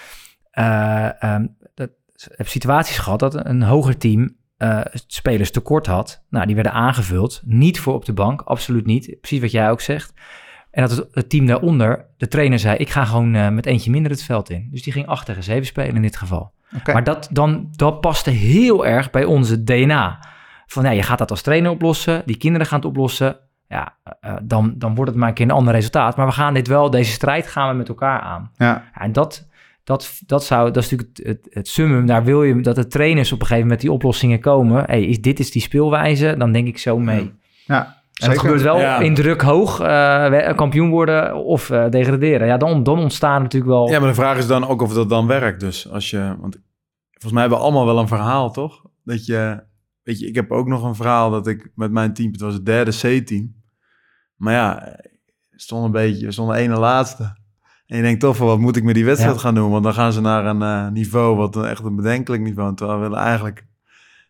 [0.51, 1.91] eh, ehm, dat,
[2.37, 6.25] heb situaties gehad dat een hoger team eh, spelers tekort had.
[6.31, 7.43] Nou, die werden aangevuld.
[7.45, 9.17] Niet voor op de bank, absoluut niet.
[9.21, 10.13] Precies wat jij ook zegt.
[10.71, 13.91] En dat het, het team daaronder, de trainer zei, ik ga gewoon eh, met eentje
[13.91, 14.69] minder het veld in.
[14.71, 16.53] Dus die ging 8 tegen 7 spelen in dit geval.
[16.85, 20.25] Maar dat, dan, dat paste heel erg bij onze DNA.
[20.67, 23.37] Van ja, je gaat dat als trainer oplossen, die kinderen gaan het oplossen.
[23.71, 26.17] Ja, eh, dan, dan wordt het maar een keer een ander resultaat.
[26.17, 28.51] Maar we gaan dit wel, deze strijd gaan we met elkaar aan.
[28.57, 29.49] Ja, en dat,
[29.85, 32.07] dat, dat, zou, dat is natuurlijk het, het, het summum.
[32.07, 34.85] Daar wil je dat de trainers op een gegeven moment die oplossingen komen.
[34.87, 37.33] Hey, is, dit is die speelwijze, dan denk ik zo mee.
[37.67, 38.99] ja En het gebeurt wel Ja.
[38.99, 42.47] in druk hoog, eh, kampioen worden of eh, degraderen.
[42.47, 43.91] Ja, dan, dan ontstaan natuurlijk wel...
[43.91, 45.61] Ja, maar de vraag is dan ook of dat dan werkt.
[45.61, 46.61] Dus als je, want
[47.11, 48.83] volgens mij hebben we allemaal wel een verhaal, toch?
[49.05, 49.63] Dat je,
[50.03, 52.55] weet je, ik heb ook nog een verhaal dat ik met mijn team, het was
[52.55, 53.59] het derde C-team.
[54.41, 54.97] Maar ja,
[55.51, 57.23] we stonden een beetje, we stonden ene laatste.
[57.87, 59.41] En je denkt toch van, wat moet ik met die wedstrijd Ja.
[59.41, 59.71] gaan doen?
[59.71, 62.69] Want dan gaan ze naar een eh, niveau, wat een, echt een bedenkelijk niveau.
[62.69, 63.67] En Terwijl we willen eigenlijk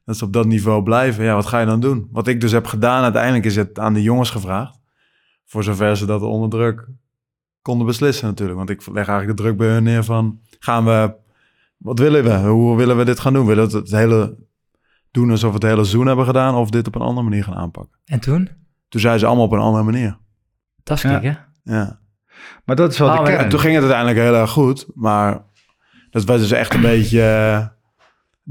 [0.05, 1.25] dat ze op dat niveau blijven.
[1.25, 2.09] Ja, wat ga je dan doen?
[2.12, 4.79] Wat ik dus heb gedaan, uiteindelijk is het aan de jongens gevraagd.
[5.46, 6.88] Voor zover ze dat onder druk
[7.62, 8.59] konden beslissen natuurlijk.
[8.59, 10.40] Want ik leg eigenlijk de druk bij hun neer van...
[10.59, 11.14] gaan we...
[11.77, 12.49] Wat willen we?
[12.49, 13.46] Hoe willen we dit gaan doen?
[13.46, 14.37] Willen we het hele
[15.11, 16.55] doen alsof we het hele seizoen hebben gedaan...
[16.55, 17.99] of dit op een andere manier gaan aanpakken?
[18.05, 18.49] En toen?
[18.90, 20.18] Toen zeiden ze allemaal op een andere manier.
[20.83, 21.11] Dat is Ja.
[21.18, 21.33] gek, hè?
[21.76, 21.98] Ja.
[22.64, 23.38] maar dat is wel Oh, de kern.
[23.38, 24.87] En toen ging het uiteindelijk heel erg goed.
[24.94, 25.38] Maar
[26.11, 27.66] dat was dus echt een beetje eh,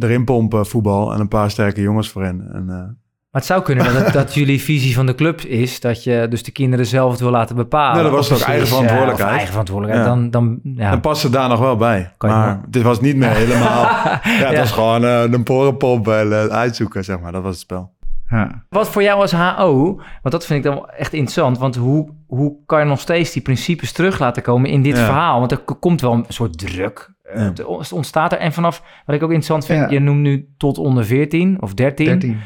[0.06, 1.13] erin pompen voetbal...
[1.13, 2.41] en een paar sterke jongens voorin.
[2.54, 5.80] En, eh, Maar het zou kunnen dat, het- dat jullie visie van de club is
[5.80, 7.93] dat je dus de kinderen zelf het wil laten bepalen.
[7.93, 9.30] Nee, dat was ook eigen verantwoordelijkheid.
[9.32, 10.08] Eigen verantwoordelijkheid.
[10.10, 10.13] Ja.
[10.15, 10.91] Dan, dan, ja.
[10.91, 12.13] En paste daar nog wel bij.
[12.17, 12.62] Kan maar wel.
[12.69, 13.82] dit was niet meer helemaal...
[13.84, 14.60] ja, het Ja.
[14.60, 17.32] was gewoon eh, een porenpomp en uitzoeken, zeg maar.
[17.32, 17.97] Dat was het spel.
[18.29, 18.65] Ja.
[18.69, 22.57] Wat voor jou als HO, want dat vind ik dan echt interessant, want hoe, hoe
[22.65, 25.05] kan je nog steeds die principes terug laten komen in dit Ja.
[25.05, 25.39] verhaal?
[25.39, 27.47] Want er komt wel een soort druk, eh, Ja.
[27.77, 28.37] het ontstaat er.
[28.39, 32.05] En vanaf, wat ik ook interessant vind, je noemt nu tot onder 14 of 13.
[32.05, 32.39] 13.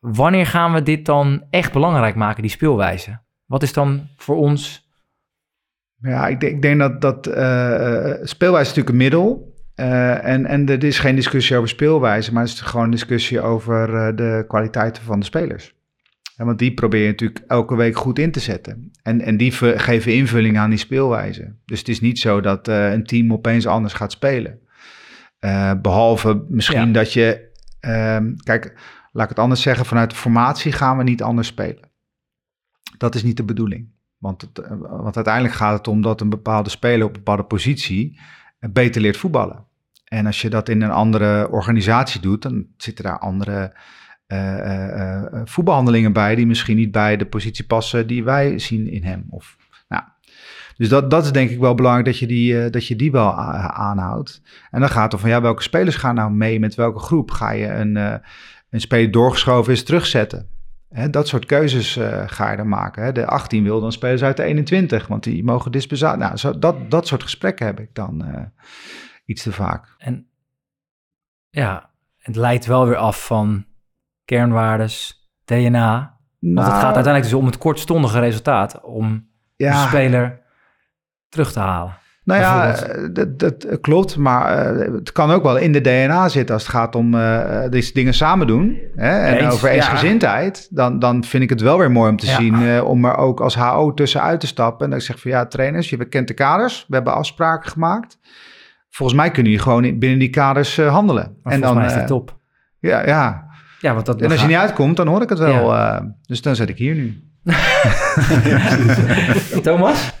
[0.00, 3.20] Wanneer gaan we dit dan echt belangrijk maken, die speelwijze?
[3.46, 4.90] Wat is dan voor ons...
[6.00, 9.51] Ja, ik denk, ik denk dat, dat eh, eh, speelwijze is natuurlijk een middel.
[9.74, 13.40] Eh, en, en er is geen discussie over speelwijze, maar het is gewoon een discussie
[13.40, 15.74] over eh, de kwaliteiten van de spelers.
[16.36, 18.90] En want die probeer je natuurlijk elke week goed in te zetten.
[19.02, 21.54] En, en die ve- geven invulling aan die speelwijze.
[21.64, 24.58] Dus het is niet zo dat eh, een team opeens anders gaat spelen.
[25.38, 26.92] Eh, behalve misschien Ja.
[26.92, 27.50] dat je...
[27.80, 28.74] ehm, kijk,
[29.12, 29.86] laat ik het anders zeggen.
[29.86, 31.90] Vanuit de formatie gaan we niet anders spelen.
[32.98, 33.88] Dat is niet de bedoeling.
[34.18, 38.20] Want, het, want uiteindelijk gaat het om dat een bepaalde speler op een bepaalde positie
[38.70, 39.66] beter leert voetballen.
[40.04, 43.76] En als je dat in een andere organisatie doet, dan zitten daar andere
[44.26, 49.24] eh, voetbalhandelingen bij die misschien niet bij de positie passen die wij zien in hem.
[49.28, 49.56] Of,
[49.88, 50.02] nou,
[50.76, 53.34] dus dat, dat is denk ik wel belangrijk dat je die, dat je die wel
[53.72, 54.42] aanhoudt.
[54.70, 57.30] En dan gaat het van ja, welke spelers gaan nou mee met welke groep?
[57.30, 57.96] Ga je een,
[58.70, 60.51] een speler doorgeschoven is terugzetten?
[60.92, 63.04] Hè, dat soort keuzes eh, ga je dan maken.
[63.04, 63.12] Hè.
[63.12, 66.18] De 18 wil dan spelers uit de 21, want die mogen dispensatie.
[66.18, 68.42] Nou, zo, dat, dat soort gesprekken heb ik dan eh,
[69.24, 69.94] iets te vaak.
[69.98, 70.26] En
[71.50, 73.64] ja, het leidt wel weer af van
[74.24, 76.18] kernwaardes, DNA.
[76.38, 80.40] Want het gaat uiteindelijk dus om het kortstondige resultaat, om de Nou, ja, speler
[81.28, 82.00] terug te halen.
[82.24, 86.28] Nou ja, eh, dat, dat klopt, maar eh, het kan ook wel in de DNA
[86.28, 88.78] zitten als het gaat om eh, deze dingen samen doen.
[88.96, 89.18] Hè?
[89.18, 89.74] En Eens, over ja.
[89.74, 92.36] eensgezindheid, dan, dan vind ik het wel weer mooi om te Ja.
[92.36, 94.84] zien eh, om er ook als HO tussenuit te stappen.
[94.84, 98.18] En dat ik zeg van ja, trainers, je kent de kaders, we hebben afspraken gemaakt.
[98.90, 101.36] Volgens mij kunnen jullie gewoon in- binnen die kaders eh, handelen.
[101.42, 102.36] Maar en mij is eh, die top.
[102.78, 103.44] Ja, ja.
[103.80, 105.74] Ja, want dat En als je niet uitkomt, dan hoor ik het wel.
[105.74, 107.22] eh, dus dan zit ik hier nu.
[109.62, 110.12] Thomas,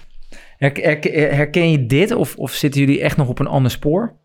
[1.36, 4.16] herken je dit of, of zitten jullie echt nog op een ander spoor?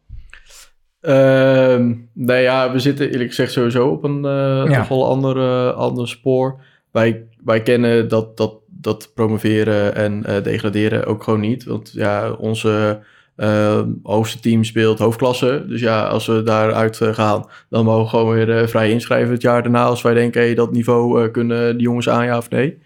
[1.02, 4.86] Ehm nou ja, we zitten eerlijk gezegd sowieso op een eh Ja.
[4.90, 6.60] ander, ander spoor.
[6.92, 11.64] Wij, wij kennen dat, dat, dat promoveren en eh, degraderen ook gewoon niet.
[11.64, 13.00] Want ja, onze
[13.36, 15.66] eh, hoogste team speelt hoofdklasse.
[15.68, 19.64] Dus ja, als we daaruit gaan, dan mogen we gewoon weer vrij inschrijven het jaar
[19.64, 19.84] daarna.
[19.86, 22.78] Als wij denken, hey, dat niveau kunnen die jongens aan, ja of nee.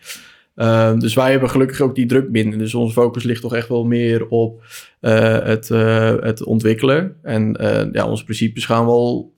[0.55, 2.57] Ehm, dus wij hebben gelukkig ook die druk binnen.
[2.57, 4.63] Dus onze focus ligt toch echt wel meer op
[4.99, 7.15] eh, het, eh, het ontwikkelen.
[7.21, 9.33] En eh, ja, onze principes gaan wel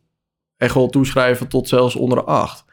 [0.57, 2.65] echt wel toeschrijven tot zelfs onder de acht.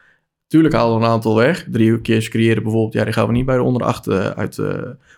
[0.47, 1.65] Tuurlijk halen we een aantal weg.
[1.71, 4.57] Drie keer creëren bijvoorbeeld, ja, die gaan we niet bij de onder de acht uit.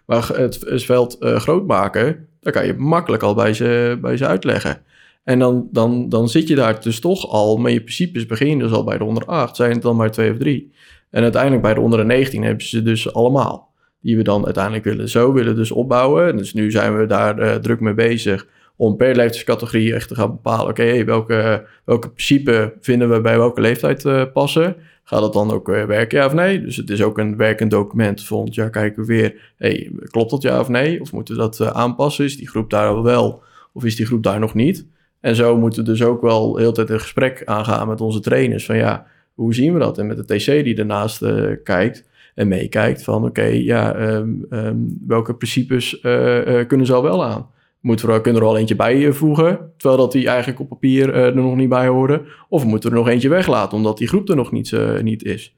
[0.05, 4.81] maar het, veld groot maken, daar kan je makkelijk al bij ze, bij ze uitleggen.
[5.23, 8.71] En dan, dan, dan zit je daar dus toch al, met je principes begin dus
[8.71, 9.55] al bij de onder de acht.
[9.55, 10.71] Zijn het dan maar twee of drie.
[11.13, 13.71] En uiteindelijk bij de onder de 19 hebben ze dus allemaal.
[14.01, 15.09] Die we dan uiteindelijk willen.
[15.09, 16.27] Zo willen dus opbouwen.
[16.27, 18.47] En dus nu zijn we daar eh, druk mee bezig.
[18.75, 20.67] Om per leeftijdscategorie echt te gaan bepalen.
[20.67, 24.75] Oké, welke, welke principe vinden we bij welke leeftijd eh, passen?
[25.03, 26.61] Gaat dat dan ook eh, werken, ja of nee?
[26.61, 28.23] Dus het is ook een werkend document.
[28.23, 29.53] Volgend jaar kijken we weer.
[29.57, 31.01] Hey, klopt dat ja of nee?
[31.01, 32.25] Of moeten we dat aanpassen?
[32.25, 33.43] Is die groep daar wel?
[33.73, 34.87] Of is die groep daar nog niet?
[35.19, 38.65] En zo moeten we dus ook wel heel tijd een gesprek aangaan met onze trainers.
[38.65, 39.97] Van ja, hoe zien we dat?
[39.97, 44.77] En met de TC die ernaast eh, kijkt en meekijkt van oké, ja, ehm, ehm,
[45.07, 47.49] welke principes eh, eh, kunnen ze al wel aan?
[47.79, 51.13] Moeten we kunnen we er al eentje bij voegen, terwijl dat die eigenlijk op papier
[51.13, 52.21] er nog niet bij horen?
[52.49, 55.55] Of moeten we er nog eentje weglaten, omdat die groep er nog niet, niet is?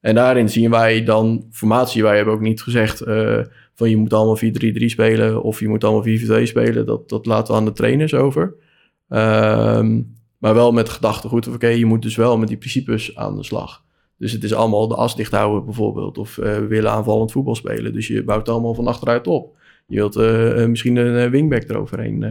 [0.00, 2.02] En daarin zien wij dan formatie.
[2.02, 3.02] Wij hebben ook niet gezegd
[3.74, 6.86] van je moet allemaal 4-3-3 spelen of je moet allemaal 4-4-2 spelen.
[6.86, 8.54] Dat, dat laten we aan de trainers over.
[9.08, 10.00] Ehm,
[10.38, 13.84] maar wel met gedachtegoed, oké, je moet dus wel met die principes aan de slag.
[14.18, 16.18] Dus het is allemaal de as dicht houden bijvoorbeeld.
[16.18, 17.92] Of eh, we willen aanvallend voetbal spelen.
[17.92, 19.54] Dus je bouwt allemaal van achteruit op.
[19.86, 22.22] Je wilt eh, eh, misschien een wingback eroverheen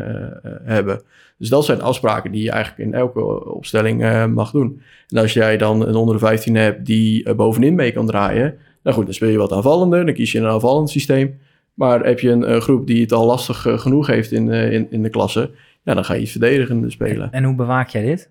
[0.64, 1.02] hebben.
[1.38, 4.82] Dus dat zijn afspraken die je eigenlijk in elke opstelling mag doen.
[5.08, 8.58] En als jij dan een onder de 15 hebt die bovenin mee kan draaien.
[8.84, 10.06] Nou goed, dan speel je wat aanvallender.
[10.06, 11.40] Dan kies je een aanvallend systeem.
[11.74, 15.10] Maar heb je een, groep die het al lastig genoeg heeft in, in, in de
[15.10, 15.52] klasse.
[15.86, 17.32] Ja, dan ga je iets verdedigender spelen.
[17.32, 18.30] En hoe bewaak jij dit?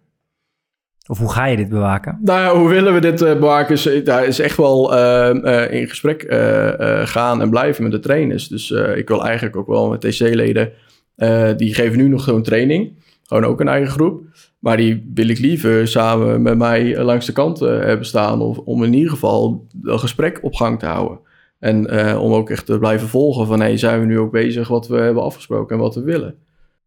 [1.08, 2.18] Of hoe ga je dit bewaken?
[2.22, 3.74] Nou ja, hoe willen we dit eh, bewaken?
[3.74, 7.82] Is, eh, daar is echt wel eh, eh, in gesprek eh, eh, gaan en blijven
[7.82, 8.48] met de trainers.
[8.48, 10.72] Dus eh, ik wil eigenlijk ook wel met TC-leden...
[11.16, 12.92] eh, die geven nu nog zo'n training.
[13.22, 14.22] Gewoon ook een eigen groep.
[14.58, 18.40] Maar die wil ik liever samen met mij langs de kant eh, hebben staan...
[18.40, 21.18] Of, om in ieder geval een gesprek op gang te houden.
[21.58, 23.60] En eh, om ook echt te blijven volgen van...
[23.60, 26.34] Hey, zijn we nu ook bezig wat we hebben afgesproken en wat we willen?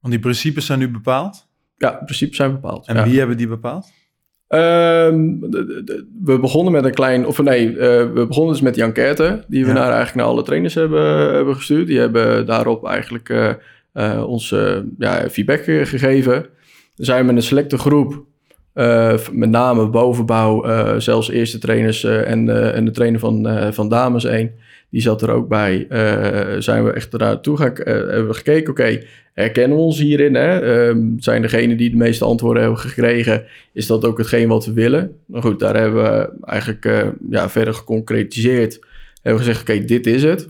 [0.07, 1.47] Want die principes zijn nu bepaald.
[1.77, 2.87] Ja, in principe zijn bepaald.
[2.87, 3.03] En ja.
[3.03, 3.85] wie hebben die bepaald?
[4.47, 7.75] Ehm, de- de- de- we begonnen met een klein, of nee, eh,
[8.13, 9.73] we begonnen dus met die enquête die we Ja.
[9.73, 11.87] naar eigenlijk naar alle trainers hebben, hebben gestuurd.
[11.87, 13.49] Die hebben daarop eigenlijk eh,
[13.93, 14.49] eh, ons
[14.97, 16.45] ja, feedback gegeven.
[16.95, 18.23] We zijn met een selecte groep,
[19.31, 24.51] met name bovenbouw, zelfs eerste trainers en, en de trainer van, van Dames 1,
[24.89, 25.85] die zat er ook bij.
[25.89, 30.35] eh, zijn we echt naartoe gaan, eh, hebben we gekeken, oké, herkennen we ons hierin?
[30.35, 30.59] Hè?
[30.59, 34.73] Ehm, zijn degenen die de meeste antwoorden hebben gekregen, is dat ook hetgeen wat we
[34.73, 35.15] willen?
[35.25, 38.79] Nou goed, daar hebben we eigenlijk eh, ja, verder geconcretiseerd.
[39.21, 40.47] Hebben we gezegd, oké, dit is het.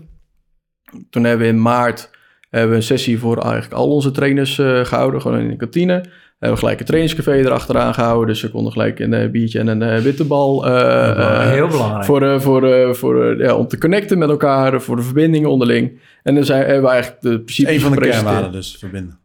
[1.10, 2.10] Toen hebben we in maart
[2.50, 6.04] hebben we een sessie voor eigenlijk al onze trainers eh, gehouden, gewoon in de kantine.
[6.38, 9.66] We hebben gelijk een trainingscafé erachteraan gehouden, dus ze konden gelijk een eh, biertje en
[9.66, 12.04] een eh, wittebal eh, eh, Heel belangrijk.
[12.04, 16.00] voor, eh, voor, eh, voor, ja, om te connecten met elkaar, voor de verbindingen onderling.
[16.22, 19.18] En dan zijn, hebben we eigenlijk de principes Een van de kernwaarden dus, verbinden.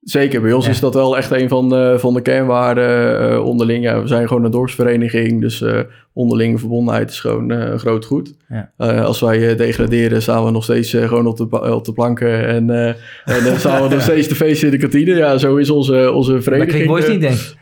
[0.00, 0.70] Zeker, bij ons Ja.
[0.70, 3.84] is dat wel echt een van de, van de kernwaarden eh, onderling.
[3.84, 5.80] Ja, we zijn gewoon een dorpsvereniging, dus eh
[6.12, 8.34] onderlinge verbondenheid is gewoon eh, een groot goed.
[8.48, 8.70] Ja.
[8.76, 11.92] Eh, als wij eh, degraderen, staan we nog steeds eh, gewoon op de, op de
[11.92, 12.88] planken en, eh,
[13.38, 15.14] en dan staan we nog steeds te feesten in de kantine.
[15.14, 16.70] Ja, zo is onze, onze Dat vereniging.
[16.72, 17.10] klinkt Boys eh.
[17.10, 17.56] niet, denk ik.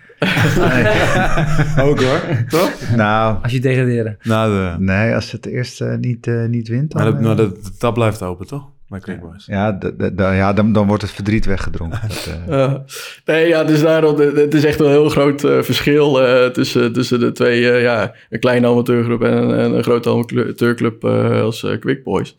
[1.81, 2.71] Ook hoor, toch?
[2.97, 4.17] Nou, Als je degraderen.
[4.23, 7.03] Nou, de, nee, als het eerst niet, niet wint, dan...
[7.03, 8.69] maar dat, maar dat, de tap blijft open, toch?
[8.89, 9.47] Bij Quickboys.
[9.47, 9.79] ja,
[10.17, 12.01] ja dan, dan wordt het verdriet weggedronken.
[12.09, 12.75] Dat, eh,
[13.35, 16.93] nee, ja, dus daarom, het is echt wel een heel groot eh, verschil eh, tussen,
[16.93, 21.41] tussen de twee, eh, ja, een kleine amateurgroep en een, en een grote amateurclub eh,
[21.43, 22.37] als eh, Quick Boys.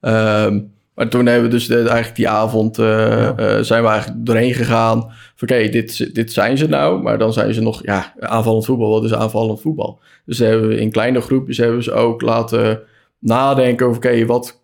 [0.00, 0.58] Ehm,
[0.94, 3.36] maar toen hebben we dus de- eigenlijk die avond, eh, Ja.
[3.36, 5.00] eh, zijn we eigenlijk doorheen gegaan.
[5.36, 8.90] Van oké, dit, dit zijn ze nou, maar dan zijn ze nog, ja, aanvallend voetbal,
[8.90, 9.98] wat is aanvallend voetbal?
[10.26, 12.80] Dus hebben we in kleine groepjes hebben ze ook laten
[13.18, 14.59] nadenken over, oké, wat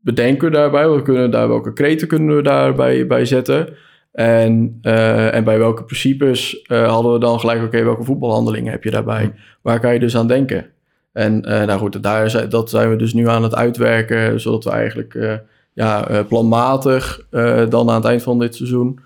[0.00, 0.88] bedenken we daarbij?
[0.88, 3.68] Wat kunnen we daar, welke kreten kunnen we daarbij bij zetten?
[4.12, 8.84] En, eh, en bij welke principes eh, hadden we dan gelijk, oké, welke voetbalhandelingen heb
[8.84, 9.34] je daarbij?
[9.62, 10.66] Waar kan je dus aan denken?
[11.12, 14.64] En eh, nou goed, daar, zijn- dat zijn we dus nu aan het uitwerken, zodat
[14.64, 15.40] we eigenlijk
[15.72, 17.26] ja, planmatig
[17.68, 18.98] dan aan het eind van dit seizoen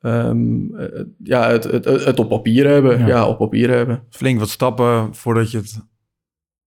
[0.00, 2.98] ehm, eh, ja, het, het, het op papier hebben.
[2.98, 3.06] Ja.
[3.06, 4.02] Ja, op papier hebben.
[4.10, 5.80] Flink wat stappen voordat je het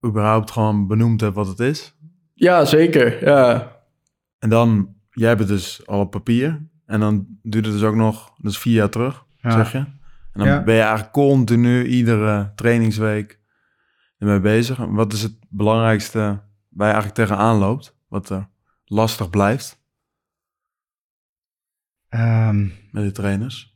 [0.05, 1.94] überhaupt gewoon benoemd hebt wat het is.
[2.37, 3.25] Ja, zeker.
[3.25, 3.71] Ja,
[4.39, 6.67] En dan, jij hebt het dus al op papier.
[6.85, 9.51] En dan duurt het dus ook nog, dus vier jaar terug, Ja.
[9.51, 9.77] zeg je.
[9.77, 9.93] En
[10.33, 10.63] dan Ja.
[10.63, 13.39] ben je eigenlijk continu, iedere trainingsweek
[14.17, 14.77] ermee bezig.
[14.79, 16.19] En wat is het belangrijkste
[16.69, 17.97] waar je eigenlijk tegenaan loopt?
[18.07, 18.49] Wat er
[18.85, 19.83] lastig blijft
[22.09, 23.74] Ehm, met de trainers?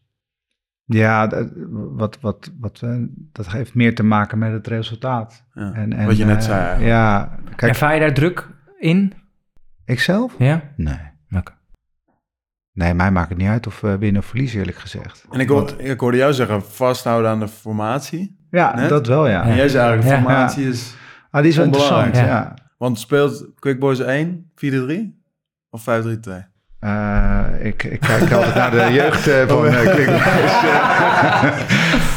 [0.98, 2.96] Ja, dat- wat, wat, wat, eh,
[3.32, 5.44] dat heeft meer te maken met het resultaat.
[5.54, 5.74] Ja.
[5.74, 6.90] En, en, wat je net eh, zei eigenlijk.
[6.90, 8.48] Ja, kijk, Ervaar je daar druk
[8.80, 9.14] in?
[9.86, 10.36] ikzelf?
[10.38, 10.62] Ja?
[10.76, 11.00] Nee.
[11.32, 11.52] Oké.
[12.74, 15.26] Nee, mij maakt het niet uit of we winnen of verliezen, eerlijk gezegd.
[15.32, 18.38] En ik, hoor, ik hoorde jou zeggen, vasthouden aan de formatie.
[18.50, 18.90] Ja, Net?
[18.90, 19.44] dat wel, ja.
[19.44, 20.24] En jij zei eigenlijk, Ja.
[20.24, 20.96] formatie is...
[21.32, 22.26] Ah, die is wel interessant, ja.
[22.26, 22.54] ja.
[22.78, 24.68] Want speelt Quick Boys 1, 4-3
[25.70, 26.32] of 5-3-2?
[26.80, 29.74] Eh, ik, ik kijk altijd naar de jeugd eh, van uh.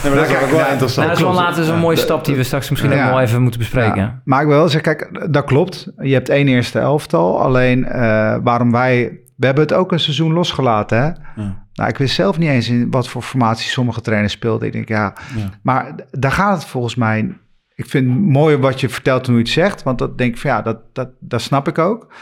[0.02, 1.06] Nee, maar dat is ook wel nou, interessant.
[1.06, 3.42] Nou, dat is wel later zo'n mooie stap die we straks misschien ook nog even
[3.42, 4.02] moeten bespreken.
[4.02, 4.20] Ja.
[4.24, 5.92] Maar ik wil wel zeggen, kijk, dat klopt.
[5.96, 7.40] Je hebt één eerste elftal.
[7.40, 9.20] Alleen eh, waarom wij...
[9.36, 11.04] We hebben het ook een seizoen losgelaten, hè?
[11.42, 11.66] Ja.
[11.72, 14.66] Nou, ik wist zelf niet eens in wat voor formatie sommige trainers speelden.
[14.66, 15.48] Ik denk, ja, Ja.
[15.62, 17.36] maar daar gaat het volgens mij.
[17.74, 20.40] Ik vind het mooi wat je vertelt toen je het zegt, want dat denk ik
[20.40, 22.12] van ja, dat, dat, dat snap ik ook.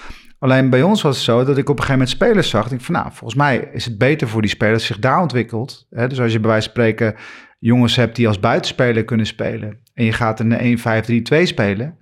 [0.41, 2.73] Alleen bij ons was het zo dat ik op een gegeven moment spelers zag.
[2.73, 5.87] Ik van nou, volgens mij is het beter voor die spelers zich daar ontwikkelt.
[5.91, 6.09] Hè?
[6.09, 7.15] Dus als je bij wijze van spreken
[7.59, 11.99] jongens hebt die als buitenspeler kunnen spelen en je gaat een 1-5-3-2 spelen,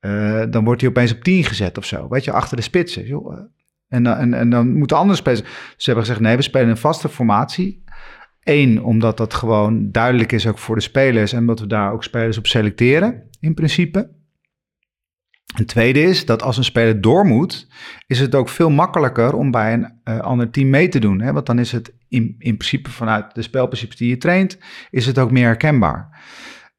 [0.00, 2.08] eh, dan wordt hij opeens op 10 gezet of zo.
[2.08, 3.06] Weet je, achter de spitsen.
[3.06, 3.32] Joh.
[3.38, 3.44] eh.
[3.88, 5.42] En, dan- en, en dan moeten andere spelers.
[5.76, 7.84] Ze hebben gezegd: nee, we spelen een vaste formatie.
[8.42, 12.04] Eén, omdat dat gewoon duidelijk is ook voor de spelers en omdat we daar ook
[12.04, 14.10] spelers op selecteren, in principe.
[15.54, 17.66] En tweede is dat als een speler door moet,
[18.06, 21.20] is het ook veel makkelijker om bij een eh, ander team mee te doen.
[21.20, 21.32] Hè?
[21.32, 24.58] Want dan is het in, in principe vanuit de spelprincipes die je traint,
[24.90, 26.20] is het ook meer herkenbaar.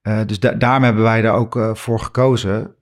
[0.02, 2.76] Eh, dus da- daarom hebben wij daar ook eh, voor gekozen.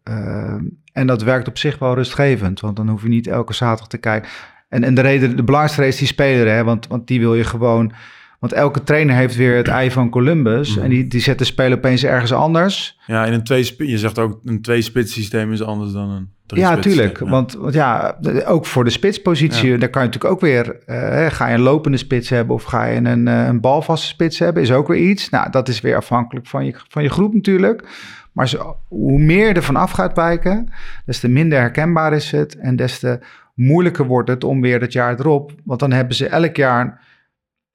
[0.94, 3.98] En dat werkt op zich wel rustgevend, want dan hoef je niet elke zaterdag te
[3.98, 4.30] kijken.
[4.70, 6.64] En, en de reden, de belangrijkste is die speler, hè?
[6.64, 7.94] Want, want die wil je gewoon.
[8.42, 10.78] Want elke trainer heeft weer het ei van Columbus.
[10.78, 13.00] En die, die zet de speler opeens ergens anders.
[13.06, 16.62] Ja, in een twee je zegt ook een twee-spits systeem is anders dan een drie
[16.62, 17.20] ja, tuurlijk.
[17.20, 19.78] Want, want ja, ook voor de spitspositie, Ja.
[19.78, 20.80] daar kan je natuurlijk ook weer...
[20.86, 24.64] eh, ga je een lopende spits hebben of ga je een, een balvaste spits hebben,
[24.64, 25.30] is ook weer iets.
[25.30, 27.88] Nou, dat is weer afhankelijk van je, van je groep natuurlijk.
[28.32, 30.70] Maar zo, hoe meer je ervan af gaat wijken,
[31.06, 32.58] des te minder herkenbaar is het...
[32.58, 33.20] en des te
[33.56, 35.52] moeilijker wordt het om weer het jaar erop...
[35.64, 37.10] want dan hebben ze elk jaar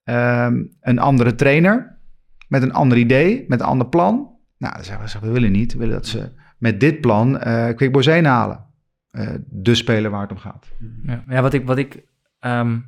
[0.07, 1.99] ehm, een andere trainer...
[2.49, 4.35] met een ander idee, met een ander plan.
[4.59, 5.73] Nou, dan zeggen we, we willen niet.
[5.73, 8.67] We willen dat ze met dit plan eh Quick Boys 1 halen
[9.11, 10.73] eh, de speler waar het om gaat.
[11.03, 12.03] Ja, ja wat, ik, wat, ik,
[12.41, 12.79] ehm,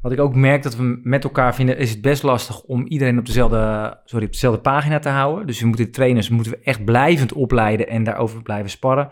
[0.00, 3.18] wat ik ook merk dat we met elkaar vinden, is het best lastig om iedereen
[3.18, 5.46] op dezelfde, sorry, op dezelfde pagina te houden.
[5.46, 9.08] Dus we moeten de trainers moeten we echt blijvend opleiden en daarover blijven sparren.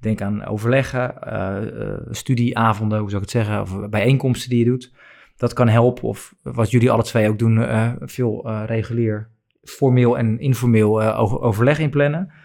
[0.00, 4.92] Denk aan overleggen, eh, studieavonden, hoe zou ik het zeggen, of bijeenkomsten die je doet
[5.36, 6.02] dat kan helpen.
[6.02, 9.30] Of wat jullie alle twee ook doen, eh, veel eh, regulier,
[9.62, 12.26] formeel en informeel eh, overleg inplannen.
[12.26, 12.42] plannen.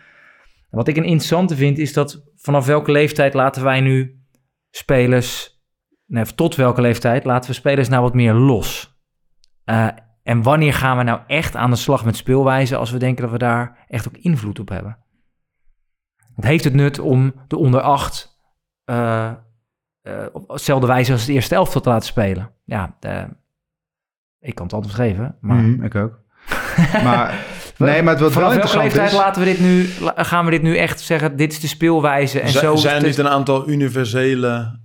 [0.70, 4.24] wat ik een interessante vind, is dat vanaf welke leeftijd laten wij nu
[4.70, 5.60] spelers,
[6.06, 8.98] nee, tot welke leeftijd laten we spelers nou wat meer los?
[10.24, 13.32] en wanneer gaan we nou echt aan de slag met speelwijze als we denken dat
[13.32, 14.98] we daar echt ook invloed op hebben?
[16.36, 18.40] Het heeft het nut om de onder 8
[20.10, 22.52] eh, op dezelfde wijze als het eerste elftal te laten spelen.
[22.66, 23.24] Ja, eh,
[24.40, 25.38] ik kan het altijd geven.
[25.42, 25.58] Maar...
[25.58, 26.20] Mhm, ik ook.
[27.04, 27.46] maar,
[27.78, 29.14] nee, maar het wordt wel interessant is...
[29.14, 32.50] laten we dit nu, gaan we dit nu echt zeggen, dit is de speelwijze en
[32.50, 32.76] Z zo...
[32.76, 34.80] Zijn dit een aantal universele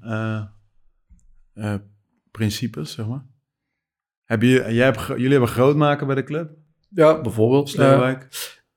[1.54, 1.74] eh,
[2.30, 3.24] principes, zeg maar?
[4.24, 6.50] Heb je, jij hebt, jullie hebben groot maken bij de club?
[6.88, 7.68] Ja, bijvoorbeeld.
[7.68, 8.28] Sleurwijk.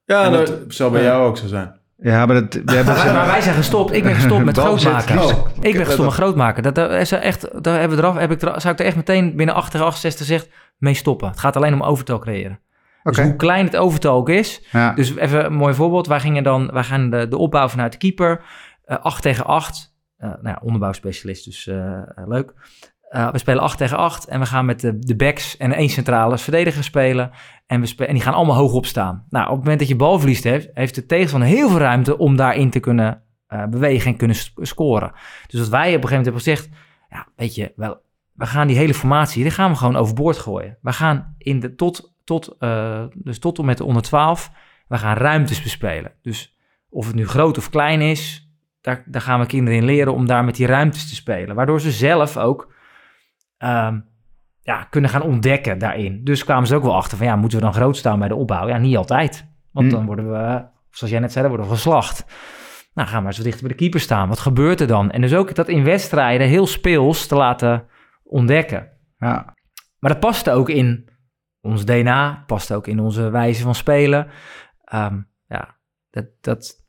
[0.05, 1.79] ja, en dat, dat zou bij jou ook zo zijn.
[1.97, 3.93] Ja, maar dat, we hebben Maar, maar wij zijn gestopt.
[3.93, 5.19] Ik ben gestopt met grootmaken.
[5.23, 6.63] Oh, ik ben gestopt met grootmaken.
[6.63, 8.95] Dat, dat is echt, daar hebben we eraf, heb ik er, zou ik er echt
[8.95, 11.27] meteen binnen 8 68 gezegd mee stoppen.
[11.29, 12.60] Het gaat alleen om overtal creëren.
[13.04, 14.67] Dus hoe klein het overtal ook is.
[14.71, 14.93] Ja.
[14.93, 16.08] Dus even een mooi voorbeeld.
[16.08, 18.41] Wij gingen dan, wij gaan de, de opbouw vanuit de keeper.
[18.85, 19.95] eh 8 tegen 8.
[20.17, 22.54] Eh nou ja, onderbouwspecialist, dus eh, eh, leuk.
[23.08, 25.89] Eh, we spelen 8 tegen 8 en we gaan met de, de backs en één
[25.89, 27.31] centrale verdediger spelen.
[27.65, 29.25] En, we en die gaan allemaal hoog opstaan.
[29.29, 32.35] Nou, op het moment dat je balverlies heeft, heeft de tegenstander heel veel ruimte om
[32.35, 35.12] daarin te kunnen eh, bewegen en kunnen scoren.
[35.47, 36.69] Dus wat wij op een gegeven moment hebben gezegd,
[37.10, 38.01] ja, weet je, wel,
[38.33, 40.77] we gaan die hele formatie, die gaan we gewoon overboord gooien.
[40.81, 44.51] We gaan in de, tot, tot, eh, dus tot en met de onder 12,
[44.87, 46.12] we gaan ruimtes bespelen.
[46.21, 46.58] Dus
[46.89, 48.51] of het nu groot of klein is,
[48.81, 51.55] daar, daar gaan we kinderen in leren om daar met die ruimtes te spelen.
[51.55, 52.75] Waardoor ze zelf ook
[53.58, 53.99] ehm,
[54.62, 56.23] ja, kunnen gaan ontdekken daarin.
[56.23, 58.35] Dus kwamen ze ook wel achter van ja, moeten we dan groot staan bij de
[58.35, 58.67] opbouw?
[58.67, 59.47] Ja, niet altijd.
[59.71, 59.93] Want Hm.
[59.93, 62.25] dan worden we, zoals jij net zei, dan worden we geslacht.
[62.93, 64.27] Nou, gaan we eens wat dichter bij de keeper staan.
[64.27, 65.12] Wat gebeurt er dan?
[65.12, 67.85] En dus ook dat in wedstrijden heel speels te laten
[68.23, 68.89] ontdekken.
[69.17, 69.53] Ja.
[69.99, 71.10] Maar dat paste ook in
[71.62, 74.27] ons DNA, past ook in onze wijze van spelen.
[74.83, 75.75] Ehm, ja,
[76.10, 76.85] dat, dat,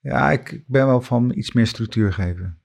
[0.00, 2.58] Ja, ik, ben wel van iets meer structuur geven.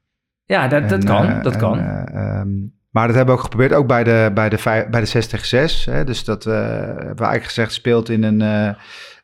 [0.43, 1.25] ja, dat, dat kan.
[1.27, 1.79] eh, dat en, kan.
[1.79, 2.49] eh, ehm,
[2.91, 5.47] maar dat hebben we ook geprobeerd, ook bij de, bij de, bij de 6 tegen
[5.47, 5.85] 6.
[5.85, 6.03] Hè?
[6.03, 8.73] Dus dat eh, hebben we eigenlijk gezegd, speelt in een, eh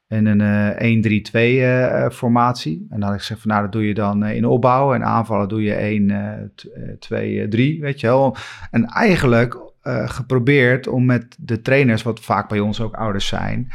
[0.07, 0.41] in een
[0.75, 2.85] eh 1-3-2 eh, formatie.
[2.89, 4.93] En dan had ik gezegd, van, nou, dat doe je dan in opbouw.
[4.93, 8.35] En aanvallen doe je 1, eh, t- eh, 2, eh, 3, weet je wel.
[8.71, 9.57] En eigenlijk
[10.05, 13.71] geprobeerd om met de trainers, wat vaak bij ons ook ouders zijn,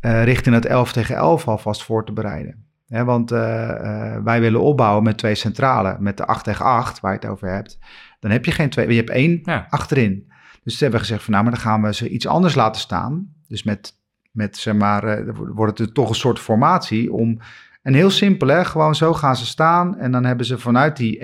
[0.00, 2.66] richting het 11 tegen 11 alvast voor te bereiden.
[2.88, 7.12] Want eh, eh, wij willen opbouwen met twee centralen, met de 8 tegen 8, waar
[7.12, 7.78] je het over hebt.
[8.20, 9.66] Dan heb je geen twee, je hebt één Ja.
[9.70, 10.32] achterin.
[10.64, 13.28] Dus ze hebben gezegd van nou, maar dan gaan we ze iets anders laten staan.
[13.48, 13.92] Dus met,
[14.32, 17.38] met zeg maar, eh, wordt het toch een soort formatie om...
[17.82, 19.98] En heel simpel hè, gewoon zo gaan ze staan.
[19.98, 21.18] En dan hebben ze vanuit die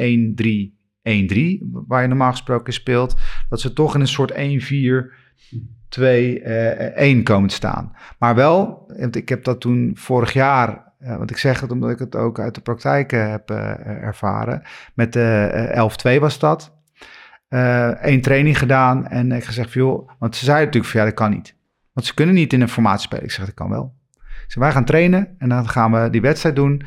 [1.03, 3.17] 1-3-1-3, waar je normaal gesproken speelt...
[3.49, 4.37] dat ze toch in een soort 1-4...
[5.89, 7.93] 2, eh 1 komen te staan.
[8.19, 11.91] Maar wel, want ik heb dat toen vorig jaar, eh, want ik zeg het omdat
[11.91, 14.63] ik het ook uit de praktijk eh, heb eh, ervaren.
[14.95, 15.23] Met de
[15.75, 16.77] eh 11-2 was dat.
[18.01, 21.17] Eén training gedaan en ik gezegd, van, joh, want ze zeiden natuurlijk van ja, dat
[21.17, 21.57] kan niet.
[21.93, 23.25] Want ze kunnen niet in een formatie spelen.
[23.25, 23.95] Ik zeg, dat kan wel.
[24.47, 26.83] Zeg, wij gaan trainen en dan gaan we die wedstrijd doen.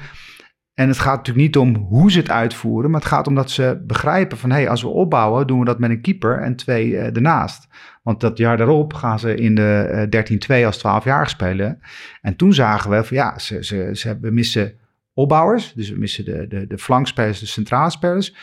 [0.74, 3.52] En het gaat natuurlijk niet om hoe ze het uitvoeren, maar het gaat om dat
[3.52, 6.56] ze begrijpen van, hé, hey, als we opbouwen, doen we dat met een keeper en
[6.56, 7.68] twee eh, ernaast.
[8.04, 11.80] Want dat jaar daarop gaan ze in de eh 13-2 als 12 jaar spelen.
[12.22, 14.74] En toen zagen we van, ja, ze, ze, ze we missen
[15.14, 18.36] opbouwers, dus we missen de, de, de flankspelers, de centrale spelers.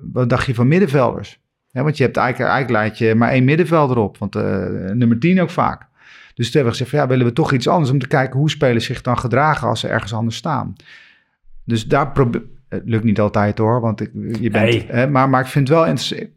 [0.00, 1.40] Wat dacht je van middenvelders?
[1.68, 4.42] Ja, want je hebt eigenlijk, eigenlijk laat je maar één middenvelder op, want uh,
[4.92, 5.86] nummer 10 ook vaak.
[6.34, 8.38] Dus toen hebben we gezegd van ja, willen we toch iets anders om te kijken
[8.38, 10.74] hoe spelers zich dan gedragen als ze ergens anders staan.
[11.64, 14.86] Dus daar probeer het lukt niet altijd hoor, want ik, je bent, Nee.
[14.88, 16.28] hè, maar, maar ik vind het wel interessant.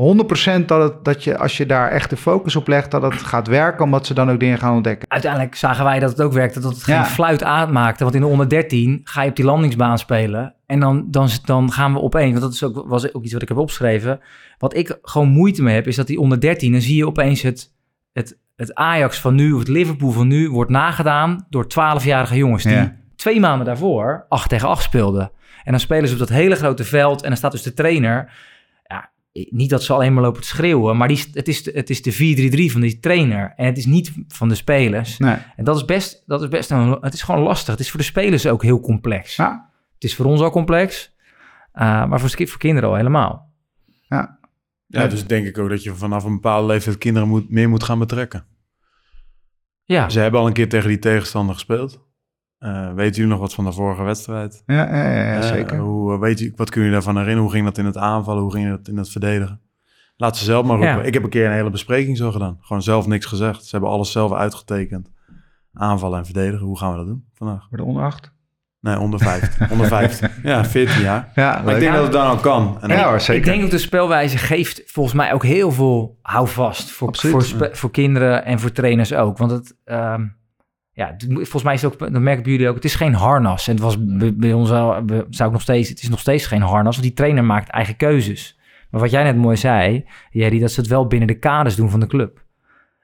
[0.00, 3.12] 100% dat, het, dat je als je daar echt de focus op legt, dat het
[3.14, 5.10] gaat werken, omdat ze dan ook dingen gaan ontdekken.
[5.10, 7.04] Uiteindelijk zagen wij dat het ook werkte, dat het geen Ja.
[7.04, 8.02] fluit aanmaakte.
[8.02, 10.54] Want in de onder 13 ga je op die landingsbaan spelen.
[10.66, 13.42] En dan, dan, dan gaan we opeens, want dat is ook, was ook iets wat
[13.42, 14.20] ik heb opgeschreven.
[14.58, 17.42] Wat ik gewoon moeite mee heb, is dat die onder 13, dan zie je opeens
[17.42, 17.72] het,
[18.12, 22.62] het, het Ajax van nu, of het Liverpool van nu, wordt nagedaan door 12-jarige jongens
[22.62, 22.94] die Ja.
[23.16, 25.30] twee maanden daarvoor 8 tegen 8 speelden.
[25.64, 28.32] En dan spelen ze op dat hele grote veld en dan staat dus de trainer.
[29.50, 32.02] Niet dat ze alleen maar lopen te schreeuwen, maar die, het is, de- het is
[32.02, 32.12] de
[32.68, 33.52] 4-3-3 van die trainer.
[33.56, 35.18] En het is niet van de spelers.
[35.18, 35.36] Nee.
[35.56, 37.70] En dat is best, dat is best een, het is gewoon lastig.
[37.72, 39.36] Het is voor de spelers ook heel complex.
[39.36, 41.14] Ja, Het is voor ons al complex,
[41.74, 43.52] uh, maar voor, voor kinderen al helemaal.
[44.08, 44.38] ja.
[44.86, 47.82] Ja, dus denk ik ook dat je vanaf een bepaalde leeftijd kinderen moet, meer moet
[47.82, 48.46] gaan betrekken.
[49.84, 52.04] Ja, Ze hebben al een keer tegen die tegenstander gespeeld.
[52.60, 54.62] Uh, weet u nog wat van de vorige wedstrijd?
[54.66, 55.78] Ja, ja, ja, ja, Uh, zeker.
[55.78, 57.42] hoe, weet u, wat kun je daarvan herinneren?
[57.42, 58.42] Hoe ging dat in het aanvallen?
[58.42, 59.60] Hoe ging dat in het verdedigen?
[60.16, 60.96] Laat ze zelf maar roepen.
[60.96, 61.02] Ja.
[61.02, 62.56] Ik heb een keer een hele bespreking zo gedaan.
[62.60, 63.64] Gewoon zelf niks gezegd.
[63.64, 65.10] Ze hebben alles zelf uitgetekend.
[65.72, 66.66] Aanvallen en verdedigen.
[66.66, 67.66] Hoe gaan we dat doen vandaag?
[67.68, 68.32] Voor de onder 8?
[68.80, 69.70] Nee, onder 15.
[69.72, 70.28] onder 15.
[70.42, 71.32] Ja, 14 jaar.
[71.34, 72.78] Ja, Maar ik denk dat het dan ook kan.
[72.80, 73.34] En Ja hoor, zeker.
[73.34, 77.90] ik denk ook de spelwijze geeft volgens mij ook heel veel houvast voor, voor, voor
[77.90, 79.38] kinderen en voor trainers ook.
[79.38, 80.26] Want het, ehm,
[80.94, 83.68] ja, volgens mij is het ook, dat merken jullie ook, het is geen harnas.
[83.68, 86.62] En het was bij, bij ons zou ik nog steeds, het is nog steeds geen
[86.62, 88.58] harnas, want die trainer maakt eigen keuzes.
[88.90, 91.90] Maar wat jij net mooi zei, Jerry, dat ze het wel binnen de kaders doen
[91.90, 92.42] van de club.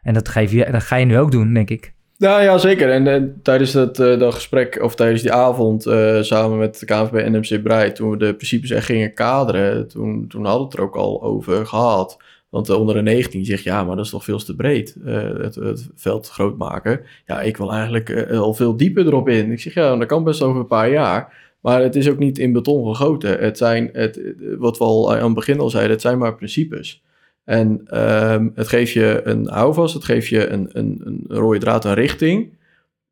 [0.03, 1.93] En dat, geef je, dat ga je nu ook doen, denk ik.
[2.19, 2.91] Nou ja, zeker.
[2.91, 7.15] En, tijdens dat, eh, dat gesprek, of tijdens die avond, eh, samen met de KNVB
[7.15, 10.79] en NMC Brei, toen we de principes echt gingen kaderen, toen, toen hadden we het
[10.79, 12.19] er ook al over gehad.
[12.51, 15.55] Want onder de 19 zegt, ja, maar dat is toch veel te breed, eh, het,
[15.55, 17.01] het veld groot maken.
[17.27, 19.53] Ja, ik wil eigenlijk eh, al veel dieper erop in.
[19.53, 21.49] Ik zeg, ja, dat kan best over een paar jaar.
[21.61, 23.39] Maar het is ook niet in beton gegoten.
[23.39, 24.21] Het zijn, het,
[24.59, 27.03] wat we al aan het begin al zeiden, het zijn maar principes.
[27.45, 31.85] En ehm, het geeft je een houvast, het geeft je een, een, een rode draad,
[31.85, 32.59] een richting.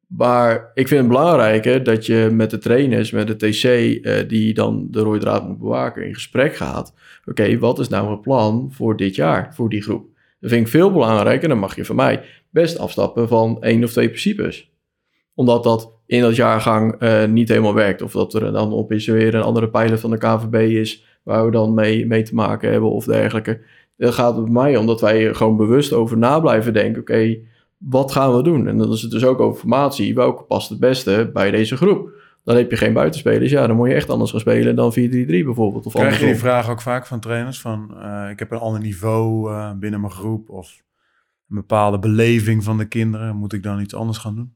[0.08, 4.54] Maar ik vind het belangrijker dat je met de trainers, met de TC, eh, die
[4.54, 6.94] dan de rode draad moet bewaken, in gesprek gaat.
[7.24, 10.06] Oké, wat is nou het plan voor dit jaar, voor die groep?
[10.40, 11.48] Dat vind ik veel belangrijker.
[11.48, 14.70] Dan mag je van mij best afstappen van één of twee principes.
[15.34, 18.02] Omdat dat in dat jaargang eh, niet helemaal werkt.
[18.02, 21.50] Of dat er dan opeens weer een andere pijler van de KVB is, waar we
[21.50, 23.60] dan mee, mee te maken hebben of dergelijke.
[23.96, 27.00] Dan gaat het mij om dat wij er gewoon bewust over na blijven denken.
[27.00, 27.38] Oké,
[27.78, 28.68] wat gaan we doen?
[28.68, 30.14] En dan is het dus ook over formatie.
[30.14, 32.10] Welke past het beste bij deze groep?
[32.48, 33.50] dan heb je geen buitenspelers.
[33.50, 35.86] Ja, dan moet je echt anders gaan spelen dan 4-3-3 bijvoorbeeld.
[35.86, 37.60] Of Krijg je die vraag ook vaak van trainers?
[37.60, 40.82] Van, eh, ik heb een ander niveau eh, binnen mijn groep of
[41.48, 43.36] een bepaalde beleving van de kinderen.
[43.36, 44.54] Moet ik dan iets anders gaan doen?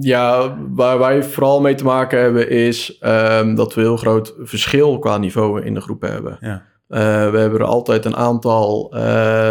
[0.00, 4.98] Ja, waar wij vooral mee te maken hebben is ehm, dat we heel groot verschil
[4.98, 6.36] qua niveau in de groepen hebben.
[6.40, 6.62] Ja.
[6.92, 8.90] Eh, we hebben er altijd een aantal.
[8.94, 9.00] eh,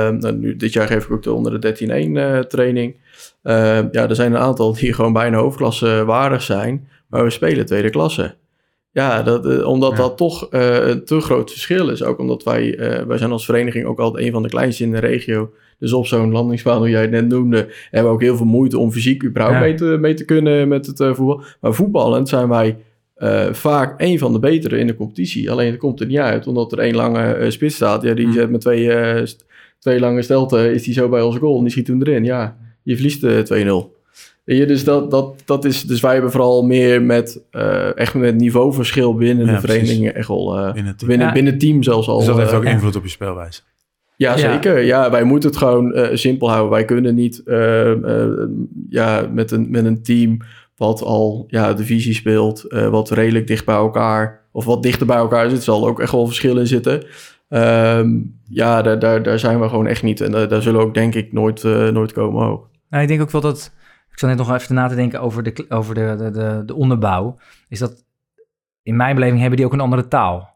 [0.10, 1.68] nou, nu, dit jaar geef ik ook de onder de
[2.14, 2.96] 13-1 eh, training.
[3.92, 7.90] Ja, er zijn een aantal die gewoon bijna hoofdklasse waardig zijn, maar we spelen tweede
[7.90, 8.36] klasse.
[8.92, 9.98] Ja, dat, omdat Ja.
[9.98, 12.04] dat toch een te groot verschil is.
[12.04, 12.76] Ook omdat wij,
[13.08, 15.52] wij zijn als vereniging ook altijd een van de kleinste in de regio.
[15.80, 17.58] Dus op zo'n landingsbaan, hoe jij het net noemde,
[17.92, 19.64] hebben we ook heel veel moeite om fysiek überhaupt Ja.
[19.64, 21.42] mee, te, mee te kunnen met het eh, voetbal.
[21.62, 22.78] Maar voetballend zijn wij
[23.22, 25.52] eh, vaak een van de betere in de competitie.
[25.52, 28.02] Alleen het komt er niet uit, omdat er één lange eh, spits staat.
[28.02, 28.34] Ja, die Hmm.
[28.34, 29.24] zet met twee, eh,
[29.80, 32.24] twee lange stelten, is die zo bij onze goal en die schiet hem erin.
[32.24, 34.00] Ja, je verliest eh 2-0.
[34.44, 38.14] Weet je, dus, dat, dat, dat is, dus wij hebben vooral meer met, eh, echt
[38.14, 41.10] met niveauverschil binnen Ja, de verenigingen echt al, eh, Binnen het team.
[41.10, 41.34] binnen, Ja.
[41.34, 42.18] binnen team zelfs al.
[42.18, 42.70] Dus dat heeft ook ja.
[42.70, 43.62] invloed op je speelwijze.
[44.16, 44.38] ja, Ja.
[44.54, 44.80] zeker.
[44.82, 46.72] Ja, wij moeten het gewoon eh, simpel houden.
[46.72, 48.30] Wij kunnen niet eh, eh,
[48.90, 50.38] ja, met, een, met een team
[50.82, 55.18] wat al ja, divisie speelt, eh, wat redelijk dicht bij elkaar, of wat dichter bij
[55.18, 57.06] elkaar zit, zal ook echt wel verschil in zitten.
[57.50, 60.22] Ehm, ja, daar, daar, daar zijn we gewoon echt niet.
[60.22, 62.70] En daar, zullen we ook denk ik nooit, eh, nooit komen ook.
[62.90, 63.74] Nou, ik denk ook wel dat.
[64.12, 66.76] Ik zat net nog even na te denken over de, over de, de, de, de
[66.76, 67.38] onderbouw.
[67.70, 68.04] Is dat.
[68.84, 70.51] In mijn beleving hebben die ook een andere taal.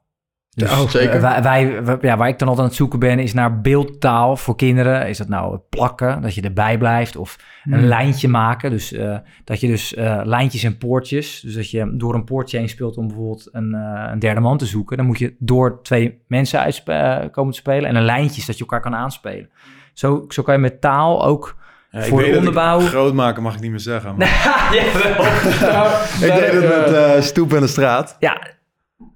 [0.55, 1.21] Dus Ja, zeker.
[1.21, 4.55] Wij, wij, ja, waar ik dan altijd aan het zoeken ben, is naar beeldtaal voor
[4.55, 5.07] kinderen.
[5.07, 7.87] Is dat nou plakken, dat je erbij blijft, of een Hmm.
[7.87, 8.69] lijntje maken.
[8.71, 11.39] Dus eh, dat je dus eh, lijntjes en poortjes.
[11.39, 14.57] Dus dat je door een poortje heen speelt om bijvoorbeeld een, eh, een derde man
[14.57, 14.97] te zoeken.
[14.97, 17.89] Dan moet je door twee mensen eh, komen te spelen.
[17.89, 19.49] En een lijntje is dat je elkaar kan aanspelen.
[19.93, 21.55] Zo, zo kan je met taal ook
[21.91, 24.15] Ja, Voor weet de dat ik onderbouw- Groot maken mag ik niet meer zeggen.
[24.17, 24.27] Maar
[24.73, 25.95] Jawel.
[26.29, 26.69] ik deed het Ja.
[26.79, 28.15] met eh, stoep en de straat.
[28.19, 28.41] Ja,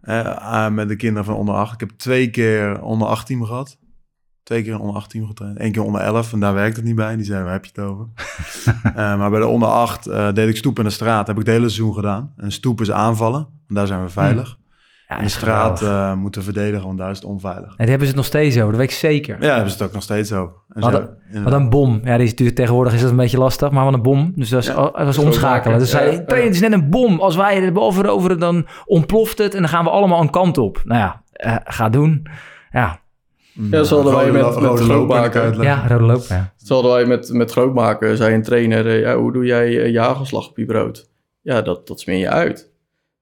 [0.02, 1.74] Eh, met de kinderen van onder 8.
[1.74, 3.78] Ik heb twee keer onder 8 team gehad.
[4.44, 5.60] Twee keer onder 8 team getraind.
[5.60, 7.16] Eén keer onder 11 en daar werkt het niet bij.
[7.16, 8.08] Die zeiden, waar heb je het over?
[8.84, 11.28] Eh, maar bij de onder 8 eh, deed ik stoep in de straat.
[11.28, 12.34] Heb ik het hele seizoen gedaan.
[12.38, 14.59] En stoep is aanvallen, want daar zijn we veilig.
[15.10, 17.68] Ja en de straat eh, moeten verdedigen, want daar is het onveilig.
[17.68, 19.38] Nee, daar hebben ze het nog steeds over, dat weet ik zeker.
[19.44, 20.56] Ja, hebben ze het ook nog steeds over.
[20.70, 21.44] En Wat zo- een-.
[21.44, 22.02] Wat een bom.
[22.04, 24.32] Ja, die is natuurlijk tegenwoordig is dat een beetje lastig, maar wat een bom.
[24.36, 25.80] Dus dat is, Ja, dat is groot omschakelen.
[25.80, 27.20] Dus Ja, "Trainer, het is net een bom.
[27.20, 30.58] Als wij er boven veroveren, dan ontploft het en dan gaan we allemaal een kant
[30.58, 30.82] op.
[30.84, 32.28] Nou ja, eh, ga doen.
[32.72, 33.00] Ja,
[33.72, 35.42] Ja, zo hadden wij met- met grootmaken.
[35.42, 35.78] uitleggen.
[35.82, 36.24] ja rode loop.
[36.30, 36.54] Ja.
[36.58, 40.00] Zo hadden wij met, met grootmaken, zei een trainer, eh, ja, hoe doe jij je
[40.00, 41.10] hagelslag op je brood?
[41.42, 42.72] Ja, dat, dat smeer je uit.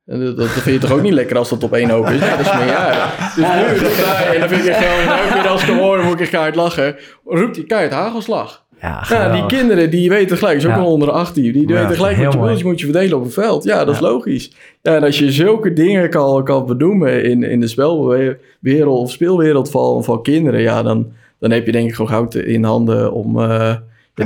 [0.07, 2.19] En dat, dat vind je toch ook niet lekker als dat op één hoop is?
[2.19, 3.35] Ja, dat je uit.
[3.35, 6.19] Dus nu, dat, en dan vind ik gewoon, elke keer als ik hem hoor, moet
[6.19, 6.95] ik keihard lachen.
[7.25, 8.65] Roept hij keihard hagelslag.
[8.81, 10.77] Ja, Ja, die kinderen, die weten gelijk, is ook Ja.
[10.77, 13.17] al onder de 18, die, die Ja, weten gelijk wat je broodjes moet je verdelen
[13.17, 13.63] op het veld.
[13.63, 14.51] Ja, dat is logisch.
[14.81, 19.69] Ja, en als je zulke dingen kan, kan benoemen in, in de spelwereld of speelwereld
[19.71, 23.39] van, van kinderen, ja, dan, dan heb je denk ik gewoon goud in handen om...
[23.41, 23.75] eh,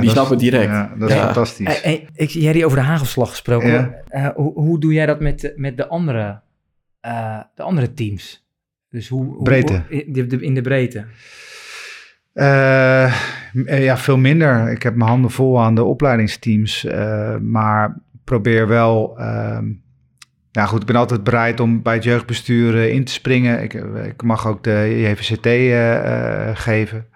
[0.00, 0.64] die snappen het direct.
[0.70, 1.24] Ja, dat is Ja.
[1.24, 1.82] fantastisch.
[2.14, 3.68] Ik, jij die over de hagelslag gesproken.
[3.70, 3.94] Ja.
[4.08, 6.40] Eh, hoe, hoe doe jij dat met, de- met de, andere,
[7.00, 8.46] eh, de andere teams?
[8.90, 9.82] Dus hoe, hoe- Breedte.
[9.88, 11.04] hoe- in, de, de- in de breedte.
[12.32, 13.14] Eh,
[13.64, 14.70] ja, veel minder.
[14.70, 16.84] Ik heb mijn handen vol aan de opleidingsteams.
[16.84, 19.18] eh, maar probeer wel.
[19.18, 19.64] ehm,
[20.50, 23.62] ja, goed, ik ben altijd bereid om bij het jeugdbestuur in te springen.
[23.62, 23.72] Ik,
[24.04, 27.06] ik mag ook de JVCT eh, eh, geven.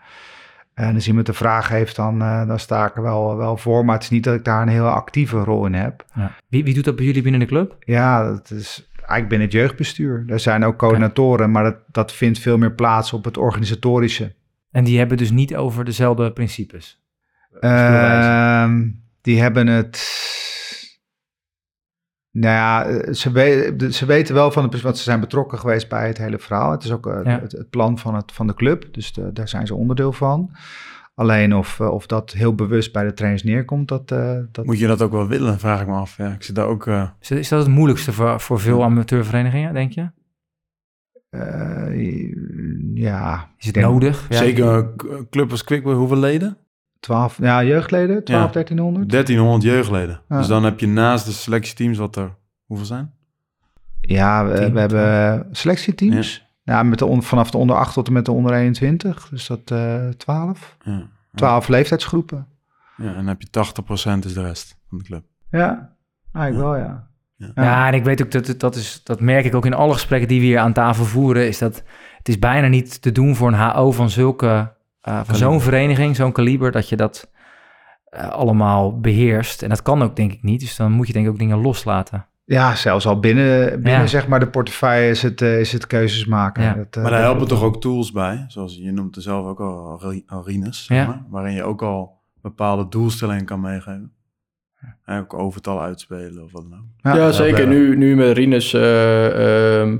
[0.76, 3.84] En als iemand een vraag heeft, dan, eh, dan sta ik er wel, wel voor.
[3.84, 6.04] Maar het is niet dat ik daar een heel actieve rol in heb.
[6.14, 6.34] Ja.
[6.48, 7.76] Wie, wie doet dat bij jullie binnen de club?
[7.80, 10.24] Ja, dat is eigenlijk binnen het jeugdbestuur.
[10.26, 14.34] Er zijn ook coördinatoren, maar dat, dat vindt veel meer plaats op het organisatorische.
[14.70, 17.02] En die hebben dus niet over dezelfde principes.
[17.60, 18.88] Ehm,
[19.20, 20.24] die hebben het.
[22.38, 25.88] Nou ja, eh, ze, we- ze weten wel van het, want ze zijn betrokken geweest
[25.88, 26.70] bij het hele verhaal.
[26.70, 27.40] Het is ook eh, Ja.
[27.40, 30.50] het, het plan van, het, van de club, dus de- daar zijn ze onderdeel van.
[31.14, 34.78] Alleen of, eh, of dat heel bewust bij de trainers neerkomt, dat, eh, dat Moet
[34.78, 36.16] je dat ook wel willen, vraag ik me af.
[36.16, 36.86] Ja, ik zit daar ook...
[36.86, 40.10] eh, Is, is dat het moeilijkste voor, voor veel amateurverenigingen, denk je?
[41.30, 42.32] eh,
[42.94, 44.26] ja, Is het denk- nodig?
[44.28, 46.56] Zeker een club als Quickboy, hoeveel leden?
[47.00, 48.52] 12, ja, jeugdleden, 12, Ja.
[48.52, 49.10] 1300.
[49.10, 50.20] 1300 jeugdleden.
[50.28, 50.38] Ja.
[50.38, 52.34] Dus dan heb je naast de selectieteams wat er...
[52.66, 53.12] Hoeveel zijn?
[54.00, 56.44] Ja, we, hebben selectieteams.
[56.62, 59.28] Ja, met de on- vanaf de onder 8 tot en met de onder 21.
[59.28, 60.76] Dus dat eh 12.
[60.84, 61.02] Ja.
[61.34, 62.46] 12 leeftijdsgroepen.
[62.96, 65.24] ja, en dan heb je 80% is de rest van de club.
[65.50, 65.92] Ja,
[66.32, 67.06] eigenlijk wel, ja.
[67.54, 69.92] Ja, en ik weet ook dat het- dat is, dat merk ik ook in alle
[69.92, 71.82] gesprekken die we hier aan tafel voeren, is dat
[72.18, 74.74] het is bijna niet te doen voor een HO van zulke,
[75.06, 77.30] eh, van zo'n vereniging, zo'n kaliber, dat je dat
[78.04, 79.62] eh, allemaal beheerst.
[79.62, 81.58] En dat kan ook denk ik niet, dus dan moet je denk ik ook dingen
[81.60, 82.26] loslaten.
[82.44, 84.06] Ja, zelfs al binnen, binnen Ja.
[84.06, 86.62] zeg maar de portefeuille is het, eh, is het keuzes maken.
[86.62, 86.74] Ja.
[86.74, 89.46] Dat, eh, Maar daar dat- helpen toch ook tools bij, zoals je noemt er zelf
[89.46, 91.06] ook al ari- arenas, zeg Ja.
[91.06, 94.12] maar, waarin je ook al bepaalde doelstellingen kan meegeven.
[95.04, 96.84] En ook overtal uitspelen of wat dan ook.
[97.14, 97.66] Ja, Ja, zeker.
[97.66, 99.26] Nu, nu met Rinus, eh,
[99.80, 99.98] ehm, ehm,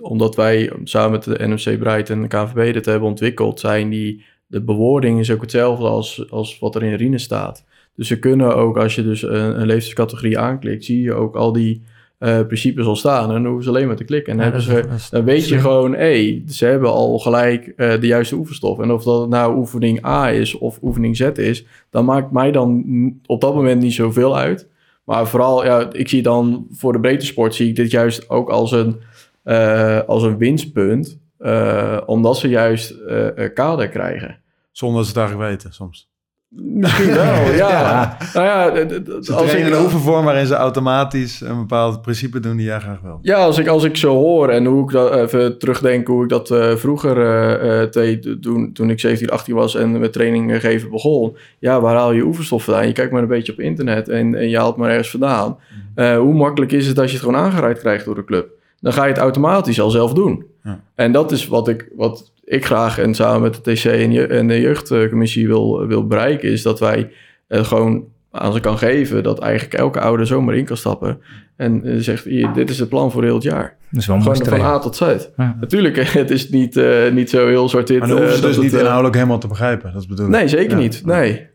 [0.00, 4.24] omdat wij samen met de NMC Breit en de KVB dit hebben ontwikkeld, zijn die,
[4.46, 7.64] de bewoording is ook hetzelfde als, als wat er in Rinus staat.
[7.94, 11.52] Dus ze kunnen ook, als je dus een, een leeftijdscategorie aanklikt, zie je ook al
[11.52, 11.82] die
[12.18, 13.26] eh, principes al staan.
[13.28, 14.32] En dan hoeven ze alleen maar te klikken.
[14.32, 15.60] En Ja, hebben ze, is- dan weet je slim.
[15.60, 18.78] gewoon, hé, ze hebben al gelijk eh, de juiste oefenstof.
[18.78, 22.84] En of dat nou oefening A is of oefening Z is, dan maakt mij dan
[23.26, 24.68] op dat moment niet zoveel uit.
[25.04, 28.48] Maar vooral, ja, ik zie dan voor de breedte sport zie ik dit juist ook
[28.50, 28.96] als een,
[29.42, 31.18] eh, als een winstpunt.
[31.38, 34.38] eh, omdat ze juist eh, eh, kader krijgen.
[34.72, 36.08] Zonder dat ze het eigenlijk weten soms.
[36.48, 37.68] Misschien wel, ja.
[37.70, 38.16] Ja.
[38.34, 41.58] Nou ja, d- d- d- Ze als trainen ik, een oefenvorm waarin ze automatisch een
[41.58, 43.18] bepaald principe doen die jij graag wil.
[43.22, 46.28] Ja, als ik, als ik zo hoor en hoe ik dat even terugdenk hoe ik
[46.28, 50.52] dat eh, vroeger eh, eh, deed toen, toen ik 17, 18 was en met training
[50.52, 51.36] eh, geven begon.
[51.58, 52.86] Ja, waar haal je oefenstof vandaan?
[52.86, 55.58] Je kijkt maar een beetje op internet en, en je haalt maar ergens vandaan.
[55.94, 58.58] Eh, hoe makkelijk is het als je het gewoon aangereikt krijgt door de club?
[58.80, 60.44] Dan ga je het automatisch al zelf doen.
[60.64, 60.80] Ja.
[60.94, 64.26] En dat is wat ik, wat ik graag en samen met de TC en, je,
[64.26, 67.10] en de jeugdcommissie wil, wil bereiken, is dat wij
[67.46, 71.20] eh, gewoon aan ze kan geven dat eigenlijk elke ouder zomaar in kan stappen.
[71.56, 73.76] En eh, zegt, hier, dit is het plan voor heel het jaar.
[73.90, 74.60] Dat is wel Gewoon van.
[74.60, 75.00] A tot Z.
[75.36, 75.56] Ja.
[75.60, 77.98] Natuurlijk, het is niet, eh, niet zo heel zwart-wit.
[77.98, 79.92] Maar dan hoeven ze dus niet het, inhoudelijk helemaal te begrijpen.
[79.92, 80.28] Dat is bedoeld.
[80.28, 80.82] Nee, zeker Ja.
[80.82, 81.02] niet.
[81.04, 81.48] Nee.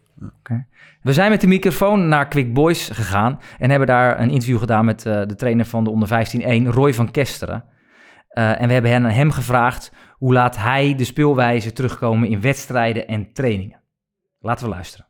[1.06, 4.86] We zijn met de microfoon naar Quick Boys gegaan en hebben daar een interview gedaan
[4.86, 6.10] met eh, de trainer van de onder
[6.68, 7.64] 15-1, Roy van Kesteren.
[8.30, 13.08] Eh, en we hebben hen, hem gevraagd hoe laat hij de speelwijze terugkomen in wedstrijden
[13.08, 13.80] en trainingen.
[14.42, 15.06] Laten we luisteren.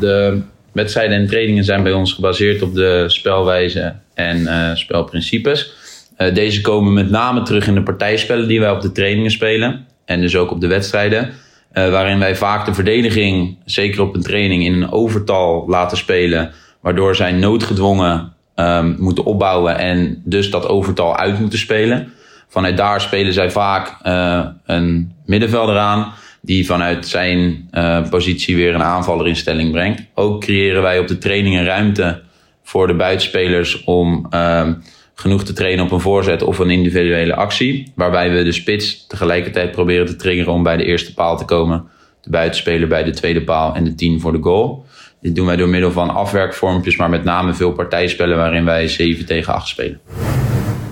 [0.00, 0.42] De
[0.72, 5.72] wedstrijden en trainingen zijn bij ons gebaseerd op de spelwijze en eh, spelprincipes.
[6.16, 9.86] Deze komen met name terug in de partijspellen die wij op de trainingen spelen.
[10.04, 11.32] En dus ook op de wedstrijden.
[11.74, 16.52] Eh, waarin wij vaak de verdediging, zeker op een training, in een overtal laten spelen.
[16.80, 22.12] Waardoor zij noodgedwongen ehm, moeten opbouwen en dus dat overtal uit moeten spelen.
[22.48, 28.74] Vanuit daar spelen zij vaak eh, een middenvelder aan die vanuit zijn eh, positie weer
[28.74, 30.02] een aanvaller in stelling brengt.
[30.14, 32.22] Ook creëren wij op de trainingen ruimte
[32.62, 34.74] voor de buitenspelers om ehm,
[35.14, 37.92] genoeg te trainen op een voorzet of een individuele actie.
[37.94, 41.84] Waarbij we de spits tegelijkertijd proberen te triggeren om bij de eerste paal te komen.
[42.20, 44.86] De buitenspeler bij de tweede paal en de 10 voor de goal.
[45.20, 49.26] Dit doen wij door middel van afwerkvormpjes, maar met name veel partijspellen waarin wij 7
[49.26, 50.00] tegen 8 spelen.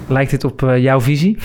[0.08, 1.36] Lijkt dit op eh, jouw visie?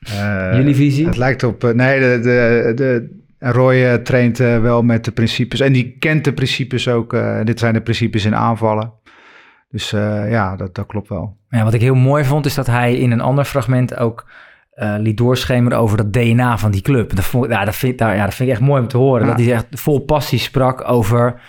[0.00, 1.06] Eh, Jullie visie?
[1.06, 1.64] Het lijkt op...
[1.64, 5.60] eh, nee, de, de, de, Roy traint wel met de principes.
[5.60, 7.12] En die kent de principes ook.
[7.12, 8.92] eh, dit zijn de principes in aanvallen.
[9.68, 11.36] Dus eh, ja, dat, dat klopt wel.
[11.48, 14.30] Ja, wat ik heel mooi vond is dat hij in een ander fragment ook
[14.70, 17.16] eh, liet doorschemeren over dat DNA van die club.
[17.16, 19.26] Dat, vond, ja, dat, vind, nou, ja, dat vind ik echt mooi om te horen.
[19.26, 19.26] Ja.
[19.26, 21.40] Dat hij echt vol passie sprak over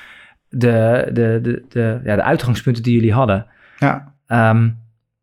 [0.49, 3.45] de, de, de, de, ja, de uitgangspunten die jullie hadden.
[3.77, 4.69] Ja, Ehm,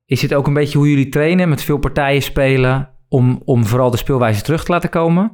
[0.06, 3.90] is dit ook een beetje hoe jullie trainen, met veel partijen spelen, om, om vooral
[3.90, 5.32] de speelwijze terug te laten komen?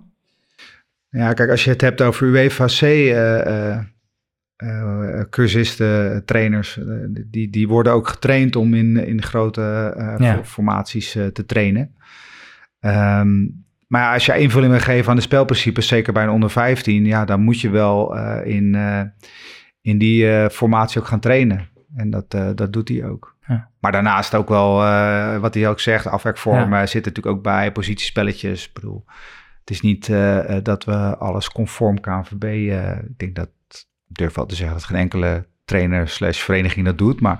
[1.08, 3.78] Ja, kijk, als je het hebt over UEFA-C, eh, eh,
[4.62, 6.84] eh, cursisten, trainers, eh,
[7.26, 9.60] die, die worden ook getraind om in, in grote
[10.18, 10.44] Ja.
[10.44, 11.94] formaties te trainen.
[12.80, 13.40] Ehm,
[13.86, 17.04] maar ja, als je invulling wil geven aan de spelprincipes, zeker bij een onder 15,
[17.04, 18.76] ja, dan moet je wel in,
[19.80, 21.68] in die formatie ook gaan trainen.
[21.96, 23.36] En dat, dat doet hij ook.
[23.46, 23.68] Ja.
[23.80, 24.74] Maar daarnaast ook wel,
[25.40, 28.66] wat hij ook zegt, afwerkvormen zit natuurlijk ook bij, positiespelletjes.
[28.66, 29.04] Ik bedoel,
[29.60, 30.06] het is niet
[30.62, 32.44] dat we alles conform KNVB,
[33.08, 33.48] ik denk dat,
[34.12, 37.20] durf wel te zeggen dat geen enkele trainer slash vereniging dat doet.
[37.20, 37.36] Maar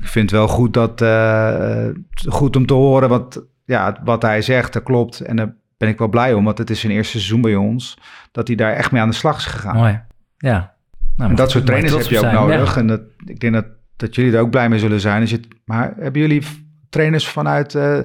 [0.00, 1.94] ik vind wel goed, dat, eh, eh,
[2.28, 5.20] goed om te horen wat, ja, wat hij zegt, dat klopt.
[5.20, 7.98] En daar ben ik wel blij om, want het is zijn eerste seizoen bij ons,
[8.32, 9.76] dat hij daar echt mee aan de slag is gegaan.
[9.76, 10.02] Mooi.
[10.36, 10.74] Ja.
[11.16, 12.34] Nou, En dat soort trainers heb je ook zijn.
[12.34, 12.74] nodig.
[12.74, 12.80] Ja.
[12.80, 15.20] En dat, ik denk dat, dat jullie er ook blij mee zullen zijn.
[15.20, 16.42] Als je het- maar hebben jullie
[16.90, 17.74] trainers vanuit...
[17.74, 17.98] eh,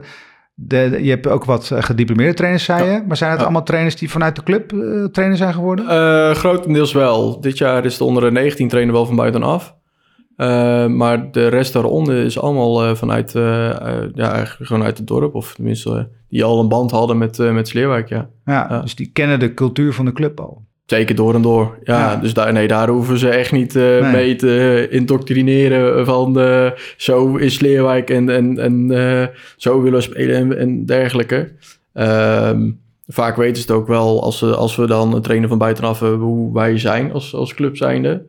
[0.62, 3.03] de, je hebt ook wat eh, gediplomeerde trainers, zei je.
[3.07, 3.45] Maar zijn het Ja.
[3.45, 5.88] allemaal trainers die vanuit de club eh, trainer zijn geworden?
[5.88, 7.41] Eh, grotendeels wel.
[7.41, 9.76] Dit jaar is de onder de 19 trainen wel van buitenaf.
[10.36, 15.36] Eh, maar de rest daaronder is allemaal vanuit, ja, eigenlijk gewoon uit het dorp.
[15.36, 18.82] Of tenminste, die al een band hadden met, met Sleerwijk, ja, ja.
[18.82, 20.68] dus die kennen de cultuur van de club al.
[20.89, 21.77] Zeker door en door.
[21.83, 22.15] Ja, Ja.
[22.15, 24.11] dus daar, nee, daar hoeven ze echt niet eh, Nee.
[24.11, 29.27] mee te indoctrineren van eh, zo is Leerwijk en, en, en eh,
[29.57, 31.51] zo willen we spelen en, en dergelijke.
[31.93, 32.71] Ehm,
[33.07, 35.99] vaak weten ze het ook wel als, ze, als we dan een trainer van buitenaf
[35.99, 38.25] hebben hoe wij zijn als, als club zijnde.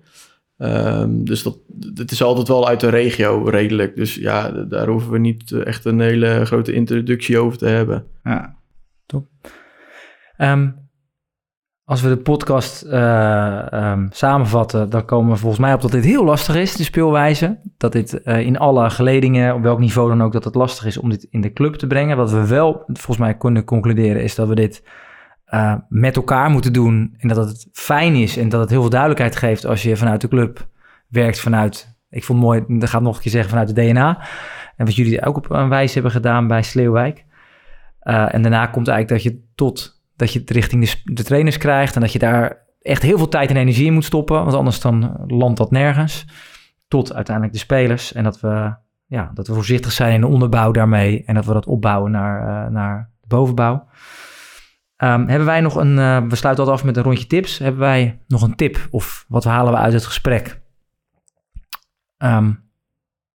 [0.58, 1.58] Ehm, dus dat,
[1.94, 3.96] het is altijd wel uit de regio redelijk.
[3.96, 8.04] Dus ja, daar hoeven we niet eh, echt een hele grote introductie over te hebben.
[8.24, 8.58] Ja.
[10.36, 10.68] Ehm,
[11.90, 16.04] als we de podcast eh, ehm, samenvatten, dan komen we volgens mij op dat dit
[16.04, 17.58] heel lastig is, de speelwijze.
[17.76, 20.98] Dat dit eh, in alle geledingen, op welk niveau dan ook, dat het lastig is
[20.98, 22.16] om dit in de club te brengen.
[22.16, 24.88] Wat we wel volgens mij kunnen concluderen is dat we dit
[25.44, 27.14] eh, met elkaar moeten doen.
[27.18, 30.20] En dat het fijn is en dat het heel veel duidelijkheid geeft als je vanuit
[30.20, 30.68] de club
[31.08, 34.26] werkt vanuit, ik vond het mooi, dat gaat nog een keer zeggen, vanuit de DNA.
[34.76, 37.24] En wat jullie ook op een wijze hebben gedaan bij Sleeuwwijk.
[38.00, 41.94] En daarna komt eigenlijk dat je tot dat je het richting de, de trainers krijgt
[41.94, 44.80] en dat je daar echt heel veel tijd en energie in moet stoppen, want anders
[44.80, 46.26] dan landt dat nergens.
[46.88, 48.74] Tot uiteindelijk de spelers en dat we,
[49.06, 52.64] ja, dat we voorzichtig zijn in de onderbouw daarmee en dat we dat opbouwen naar,
[52.64, 53.88] eh, naar de bovenbouw.
[55.00, 57.58] Ehm, hebben wij nog een, eh, we sluiten altijd af met een rondje tips.
[57.58, 60.60] Hebben wij nog een tip of wat halen we uit het gesprek?
[62.16, 62.52] Ehm,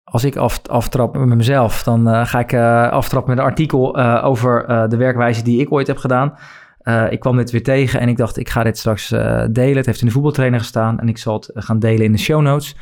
[0.03, 3.97] als ik af, aftrap met mezelf, dan eh, ga ik eh, aftrappen met een artikel
[4.23, 6.33] over de werkwijze die ik ooit heb gedaan.
[6.81, 9.77] Eh, ik kwam dit weer tegen en ik dacht, ik ga dit straks eh, delen.
[9.77, 12.17] Het heeft in de voetbaltrainer gestaan en ik zal het eh, gaan delen in de
[12.17, 12.75] show notes.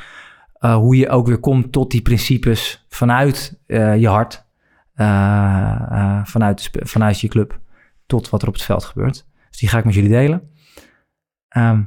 [0.59, 4.45] Hoe je ook weer komt tot die principes vanuit je hart,
[6.23, 7.59] vanuit, vanuit je club,
[8.05, 9.25] tot wat er op het veld gebeurt.
[9.49, 10.49] Dus die ga ik met jullie delen.
[11.47, 11.83] Ehm,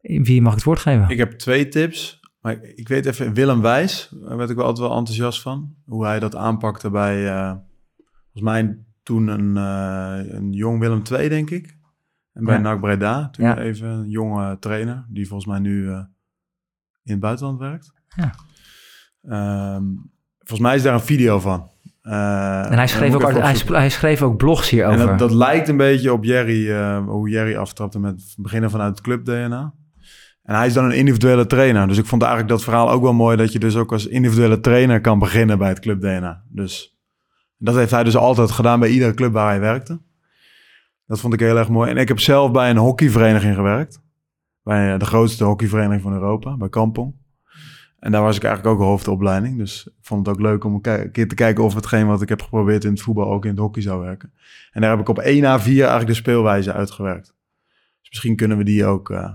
[0.00, 1.08] wie mag ik het woord geven?
[1.08, 2.20] Ik heb twee tips.
[2.40, 5.74] Maar ik, ik weet even, Willem Wijs, daar werd ik wel altijd wel enthousiast van.
[5.86, 7.24] Hoe hij dat aanpakte bij,
[8.32, 8.78] volgens mij
[9.10, 11.76] toen een, eh, een jong Willem II, denk ik.
[12.32, 12.60] En bij Ja.
[12.60, 13.58] NAC Breda, toen Ja.
[13.58, 15.96] even een jonge trainer, die volgens mij nu eh,
[17.02, 17.92] in het buitenland werkt.
[18.16, 18.34] Ja.
[19.22, 19.84] Ehm,
[20.38, 21.70] volgens mij is daar een video van.
[22.02, 23.32] Eh, en hij schreef, ook,
[23.72, 25.06] hij, schreef ook blogs En hierover.
[25.06, 29.24] dat, dat lijkt een beetje op Jerry, hoe Jerry aftrapte met beginnen vanuit het club
[29.24, 29.74] DNA.
[30.42, 31.88] En hij is dan een individuele trainer.
[31.88, 34.60] Dus ik vond eigenlijk dat verhaal ook wel mooi dat je dus ook als individuele
[34.60, 36.42] trainer kan beginnen bij het club DNA.
[36.48, 36.98] Dus
[37.60, 40.00] dat heeft hij dus altijd gedaan bij iedere club waar hij werkte.
[41.06, 41.90] Dat vond ik heel erg mooi.
[41.90, 44.02] En ik heb zelf bij een hockeyvereniging gewerkt.
[44.62, 47.14] Bij eh, de grootste hockeyvereniging van Europa, bij Kampong.
[47.98, 49.58] En daar was ik eigenlijk ook hoofdopleiding.
[49.58, 52.28] Dus ik vond het ook leuk om een keer te kijken of hetgeen wat ik
[52.28, 54.32] heb geprobeerd in het voetbal ook in het hockey zou werken.
[54.72, 57.26] En daar heb ik op 1 A4 eigenlijk de speelwijze uitgewerkt.
[58.00, 59.34] Dus misschien kunnen we die ook eh,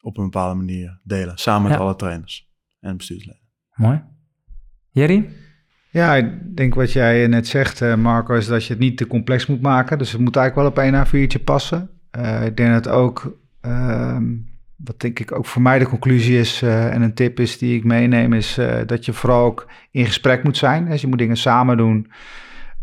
[0.00, 1.38] op een bepaalde manier delen.
[1.38, 1.78] Samen met Ja.
[1.84, 2.50] alle trainers
[2.80, 3.40] en bestuursleden.
[3.74, 4.02] Mooi.
[4.90, 5.28] Jerry?
[5.94, 9.06] Ja, ik denk wat jij net zegt, eh, Marco, is dat je het niet te
[9.06, 9.98] complex moet maken.
[9.98, 11.90] Dus het moet eigenlijk wel op één A4'tje passen.
[12.10, 14.24] Eh, ik denk dat ook, ehm,
[14.76, 17.76] wat denk ik ook voor mij de conclusie is eh, en een tip is die
[17.76, 20.88] ik meeneem, is dat je vooral ook in gesprek moet zijn.
[20.88, 22.10] Dus je moet dingen samen doen.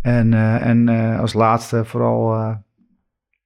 [0.02, 0.88] En, en
[1.20, 2.56] als laatste vooral,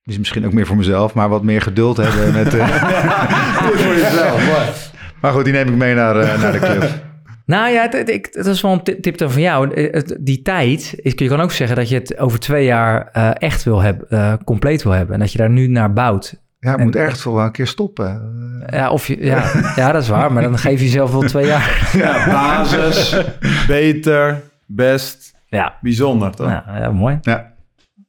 [0.03, 2.55] is misschien ook meer voor mezelf, maar wat meer geduld hebben met...
[3.82, 4.91] voor jezelf,
[5.22, 7.13] Maar goed, die neem ik mee naar, naar de club.
[7.45, 9.73] Nou ja, het, is wel een ti- tip dan van jou.
[9.73, 13.31] Eh, Die tijd, is, je kan ook zeggen dat je het over twee jaar eh,
[13.33, 15.13] echt wil hebben, eh, compleet wil hebben.
[15.13, 16.43] En dat je daar nu naar bouwt.
[16.59, 18.33] Ja, het En- moet echt wel een keer stoppen.
[18.69, 20.33] Ja, of je, ja, ja, dat is waar.
[20.33, 21.89] Maar dan geef je jezelf wel twee jaar.
[21.93, 23.17] Ja, basis,
[23.67, 26.47] beter, best, Ja, bijzonder, toch?
[26.47, 27.17] nou, ja mooi.
[27.21, 27.53] Ja.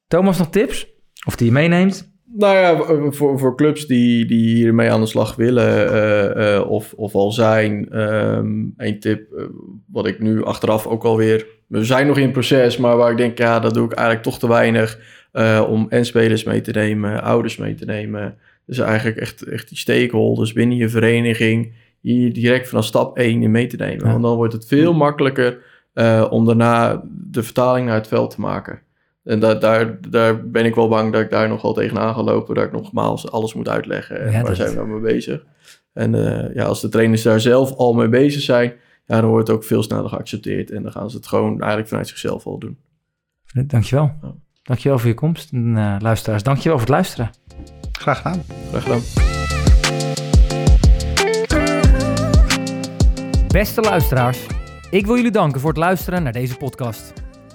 [0.09, 0.87] Thomas, nog tips?
[1.27, 2.15] Of die je meeneemt?
[2.39, 6.93] Nou ja, voor, voor clubs die, die hiermee aan de slag willen eh, eh, of,
[6.93, 9.45] of al zijn, ehm een tip eh,
[9.87, 11.47] wat ik nu achteraf ook alweer...
[11.67, 14.39] We zijn nog in proces, maar waar ik denk, ja, dat doe ik eigenlijk toch
[14.39, 14.99] te weinig
[15.69, 18.39] om en spelers mee te nemen, ouders mee te nemen.
[18.67, 23.51] Dus eigenlijk echt, echt die stakeholders binnen je vereniging hier direct vanaf stap 1 in
[23.51, 24.05] mee te nemen.
[24.05, 24.11] Ja.
[24.11, 25.59] Want dan wordt het veel makkelijker
[26.31, 28.81] om daarna de vertaling naar het veld te maken.
[29.27, 32.23] En da daar, daar ben ik wel bang dat ik daar nog wel tegenaan ga
[32.23, 32.55] lopen.
[32.55, 34.21] Dat ik nogmaals alles moet uitleggen.
[34.21, 35.45] En Ja, waar dat- zijn we nou mee bezig?
[35.93, 38.73] En eh, ja, als de trainers daar zelf al mee bezig zijn...
[39.07, 40.71] Ja, dan wordt het ook veel sneller geaccepteerd.
[40.71, 42.79] En dan gaan ze het gewoon eigenlijk vanuit zichzelf al doen.
[43.67, 44.13] Dankjewel.
[44.23, 44.35] Ja.
[44.63, 45.53] Dankjewel voor je komst.
[45.53, 47.31] En eh, luisteraars, dankjewel voor het luisteren.
[47.93, 48.43] Graag gedaan.
[48.71, 49.01] Graag gedaan.
[53.49, 54.47] Beste luisteraars,
[54.91, 57.13] ik wil jullie danken voor het luisteren naar deze podcast.